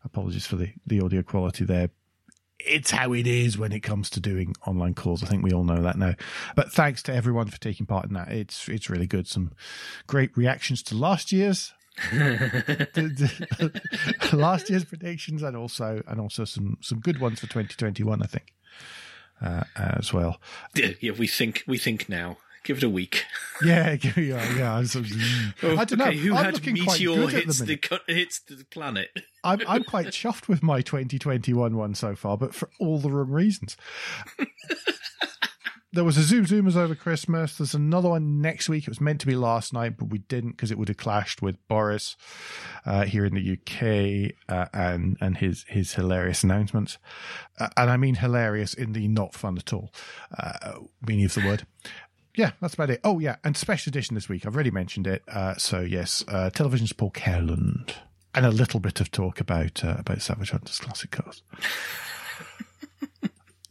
apologies 0.05 0.47
for 0.47 0.57
the, 0.57 0.73
the 0.87 1.01
audio 1.01 1.23
quality 1.23 1.65
there. 1.65 1.91
It's 2.59 2.91
how 2.91 3.13
it 3.13 3.27
is 3.27 3.59
when 3.59 3.73
it 3.73 3.81
comes 3.81 4.09
to 4.11 4.21
doing 4.21 4.55
online 4.67 4.95
calls. 4.95 5.23
I 5.23 5.27
think 5.27 5.43
we 5.43 5.53
all 5.53 5.65
know 5.65 5.83
that 5.83 5.99
now. 5.99 6.15
But 6.55 6.73
thanks 6.73 7.03
to 7.05 7.15
everyone 7.15 7.49
for 7.49 7.61
taking 7.61 7.87
part 7.87 8.07
in 8.07 8.15
that. 8.15 8.29
It's 8.29 8.69
it's 8.69 8.89
really 8.89 9.07
good. 9.07 9.29
Some 9.29 9.53
great 10.07 10.37
reactions 10.37 10.83
to 10.85 10.95
last 10.95 11.33
year's 11.33 11.73
last 14.33 14.69
year's 14.69 14.85
predictions 14.85 15.43
and 15.43 15.57
also 15.57 16.03
and 16.07 16.21
also 16.21 16.45
some 16.45 16.77
some 16.83 17.01
good 17.01 17.21
ones 17.21 17.41
for 17.41 17.47
2021 17.47 18.23
i 18.23 18.27
think 18.27 18.53
uh, 19.41 19.65
as 19.77 20.13
well. 20.13 20.41
Yeah, 20.75 21.13
we 21.19 21.27
think 21.27 21.63
we 21.67 21.79
think 21.79 22.09
now. 22.09 22.39
Give 22.65 22.79
it 22.79 22.83
a 22.83 22.91
week. 22.91 23.25
Yeah 23.65 23.97
yeah 24.03 24.55
yeah 24.55 24.77
i 24.77 25.85
don't 25.85 25.97
know. 25.97 26.11
who 26.11 26.35
I'm 26.35 26.45
had 26.45 26.67
meteor 26.67 27.27
hits 27.29 27.61
the, 27.61 27.77
the, 27.77 28.01
hits 28.07 28.41
the 28.41 28.67
planet? 28.71 29.09
I'm, 29.45 29.63
I'm 29.67 29.83
quite 29.83 30.09
chuffed 30.09 30.47
with 30.47 30.63
my 30.63 30.83
2021 30.83 31.75
one 31.75 31.95
so 31.95 32.15
far 32.15 32.37
but 32.37 32.55
for 32.55 32.69
all 32.79 32.99
the 32.99 33.11
wrong 33.11 33.31
reasons 33.31 33.79
there 35.97 36.05
was 36.05 36.19
a 36.19 36.23
Zoom 36.23 36.45
Zoomers 36.45 36.77
over 36.77 36.95
Christmas. 36.95 37.57
There's 37.57 37.75
another 37.75 38.11
one 38.11 38.43
next 38.43 38.69
week. 38.69 38.85
It 38.85 38.91
was 38.91 39.01
meant 39.01 39.19
to 39.23 39.27
be 39.27 39.35
last 39.35 39.73
night, 39.73 39.97
but 39.97 40.11
we 40.11 40.19
didn't 40.19 40.51
because 40.51 40.71
it 40.71 40.79
would 40.79 40.89
have 40.89 40.99
clashed 40.99 41.41
with 41.41 41.57
Boris 41.69 42.17
uh, 42.85 43.07
here 43.07 43.25
in 43.25 43.35
the 43.35 43.53
UK 43.53 44.35
uh, 44.49 44.69
and 44.75 45.17
and 45.21 45.39
his 45.39 45.65
his 45.69 45.95
hilarious 45.95 46.45
announcements. 46.45 46.99
Uh, 47.59 47.69
and 47.79 47.91
I 47.91 47.97
mean 47.97 48.17
hilarious 48.17 48.75
in 48.75 48.93
the 48.93 49.09
not 49.09 49.35
fun 49.35 49.57
at 49.57 49.73
all 49.73 49.91
uh, 50.39 50.81
meaning 51.07 51.25
of 51.25 51.35
the 51.35 51.47
word. 51.47 51.67
Yeah, 52.35 52.51
that's 52.61 52.75
about 52.75 52.91
it. 52.91 53.01
Oh 53.03 53.19
yeah, 53.19 53.37
and 53.43 53.57
special 53.57 53.91
edition 53.91 54.15
this 54.15 54.29
week. 54.29 54.47
I've 54.47 54.55
already 54.55 54.71
mentioned 54.71 55.07
it. 55.07 55.23
Uh, 55.27 55.55
so 55.57 55.81
yes, 55.81 56.23
uh, 56.29 56.51
television's 56.51 56.93
Paul 56.93 57.11
Cowland 57.11 57.95
and 58.35 58.45
a 58.45 58.51
little 58.51 58.81
bit 58.81 59.01
of 59.01 59.11
talk 59.11 59.41
about 59.41 59.83
about 59.83 60.21
Salvage 60.21 60.51
Hunters 60.51 60.79
classic 60.79 61.11
cars. 61.11 61.43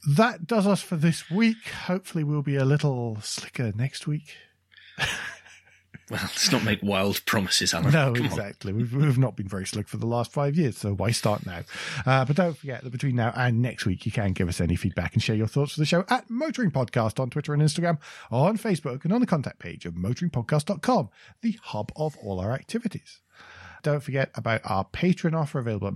That 0.08 0.47
does 0.47 0.68
us 0.68 0.82
for 0.82 0.95
this 0.95 1.30
week. 1.30 1.70
Hopefully, 1.88 2.24
we'll 2.24 2.41
be 2.41 2.56
a 2.56 2.66
little 2.66 3.18
slicker 3.22 3.72
next 3.76 4.08
week. 4.08 4.36
Well, 6.10 6.20
let's 6.22 6.51
not 6.51 6.64
make 6.64 6.84
wild 6.84 7.26
promises, 7.26 7.74
Alan. 7.74 7.91
No, 7.91 8.14
Come 8.14 8.28
exactly. 8.28 8.72
We've, 8.72 8.93
we've 8.93 9.18
not 9.18 9.36
been 9.36 9.47
very 9.47 9.66
slick 9.66 9.88
for 9.88 9.97
the 9.97 10.06
last 10.06 10.32
five 10.32 10.56
years, 10.56 10.78
so 10.78 10.93
why 10.93 11.10
start 11.10 11.47
now? 11.47 11.62
Uh, 12.06 12.24
but 12.26 12.36
don't 12.36 12.56
forget 12.56 12.84
that 12.84 12.91
between 12.91 13.16
now 13.16 13.34
and 13.36 13.60
next 13.60 13.88
week, 13.88 14.06
you 14.06 14.12
can 14.12 14.34
give 14.34 14.47
us 14.47 14.62
any 14.62 14.76
feedback 14.76 15.16
and 15.16 15.24
share 15.24 15.36
your 15.36 15.47
thoughts 15.47 15.74
for 15.74 15.80
the 15.80 15.86
show 15.86 16.06
at 16.10 16.30
Motoring 16.30 16.70
Podcast 16.70 17.20
on 17.20 17.32
Twitter 17.32 17.56
and 17.56 17.64
Instagram, 17.64 17.97
on 18.30 18.56
Facebook, 18.56 19.03
and 19.03 19.14
on 19.14 19.20
the 19.20 19.26
contact 19.26 19.58
page 19.58 19.88
of 19.88 19.95
motoringpodcast.com, 19.95 21.10
the 21.41 21.58
hub 21.64 21.91
of 21.95 22.16
all 22.18 22.39
our 22.39 22.51
activities. 22.51 23.22
Don't 23.82 24.03
forget 24.03 24.30
about 24.36 24.62
our 24.64 24.86
Patreon 24.86 25.34
offer 25.36 25.58
available 25.58 25.88
at 25.88 25.95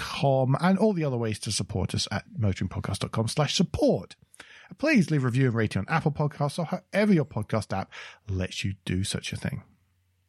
motoringpodcast.com 0.00 0.56
and 0.60 0.78
all 0.78 0.92
the 0.92 1.04
other 1.04 1.16
ways 1.16 1.38
to 1.40 1.52
support 1.52 1.94
us 1.94 2.08
at 2.10 2.24
motoringpodcast.com 2.38 3.28
slash 3.28 3.54
support. 3.54 4.16
Please 4.78 5.10
leave 5.10 5.24
a 5.24 5.26
review 5.26 5.46
and 5.46 5.54
rating 5.54 5.80
on 5.80 5.88
Apple 5.88 6.12
Podcasts 6.12 6.58
or 6.58 6.64
however 6.64 7.12
your 7.12 7.24
podcast 7.24 7.76
app 7.76 7.90
lets 8.28 8.64
you 8.64 8.74
do 8.84 9.02
such 9.04 9.32
a 9.32 9.36
thing. 9.36 9.62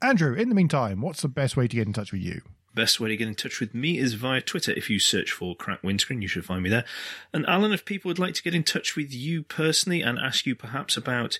Andrew, 0.01 0.33
in 0.33 0.49
the 0.49 0.55
meantime, 0.55 1.01
what's 1.01 1.21
the 1.21 1.27
best 1.27 1.55
way 1.55 1.67
to 1.67 1.75
get 1.75 1.85
in 1.85 1.93
touch 1.93 2.11
with 2.11 2.21
you? 2.21 2.41
Best 2.73 3.01
way 3.01 3.09
to 3.09 3.17
get 3.17 3.27
in 3.27 3.35
touch 3.35 3.59
with 3.59 3.75
me 3.75 3.99
is 3.99 4.13
via 4.13 4.39
Twitter. 4.41 4.71
If 4.71 4.89
you 4.89 4.97
search 4.97 5.31
for 5.31 5.55
Crack 5.55 5.83
Windscreen, 5.83 6.21
you 6.21 6.29
should 6.29 6.45
find 6.45 6.63
me 6.63 6.69
there. 6.69 6.85
And 7.33 7.45
Alan, 7.45 7.73
if 7.73 7.83
people 7.83 8.07
would 8.07 8.17
like 8.17 8.33
to 8.35 8.41
get 8.41 8.55
in 8.55 8.63
touch 8.63 8.95
with 8.95 9.13
you 9.13 9.43
personally 9.43 10.01
and 10.01 10.17
ask 10.17 10.45
you 10.45 10.55
perhaps 10.55 10.95
about 10.95 11.37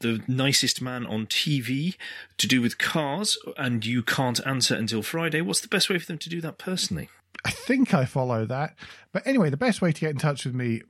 the 0.00 0.22
nicest 0.26 0.80
man 0.80 1.04
on 1.04 1.26
TV 1.26 1.96
to 2.38 2.48
do 2.48 2.62
with 2.62 2.78
cars, 2.78 3.36
and 3.58 3.84
you 3.84 4.02
can't 4.02 4.44
answer 4.46 4.74
until 4.74 5.02
Friday, 5.02 5.42
what's 5.42 5.60
the 5.60 5.68
best 5.68 5.90
way 5.90 5.98
for 5.98 6.06
them 6.06 6.18
to 6.18 6.30
do 6.30 6.40
that 6.40 6.56
personally? 6.56 7.10
I 7.44 7.50
think 7.50 7.94
I 7.94 8.04
follow 8.04 8.44
that. 8.46 8.76
But 9.12 9.26
anyway, 9.26 9.50
the 9.50 9.56
best 9.56 9.80
way 9.82 9.92
to 9.92 10.00
get 10.00 10.10
in 10.10 10.18
touch 10.18 10.44
with 10.44 10.54
me 10.54 10.82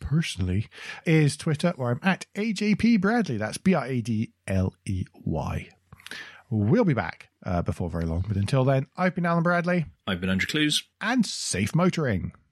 personally 0.00 0.68
is 1.04 1.36
Twitter, 1.36 1.72
where 1.76 1.90
I'm 1.90 2.00
at 2.02 2.26
AJP 2.34 3.00
Bradley. 3.00 3.36
That's 3.36 3.58
B 3.58 3.74
R 3.74 3.86
A 3.86 4.00
D 4.00 4.32
L 4.46 4.74
E 4.84 5.04
Y. 5.24 5.68
We'll 6.48 6.84
be 6.84 6.94
back 6.94 7.28
uh, 7.44 7.62
before 7.62 7.90
very 7.90 8.04
long, 8.04 8.24
but 8.28 8.36
until 8.36 8.64
then, 8.64 8.86
I've 8.96 9.16
been 9.16 9.26
Alan 9.26 9.42
Bradley, 9.42 9.86
I've 10.06 10.20
been 10.20 10.30
Andrew 10.30 10.46
Clues. 10.46 10.84
and 11.00 11.26
safe 11.26 11.74
motoring. 11.74 12.32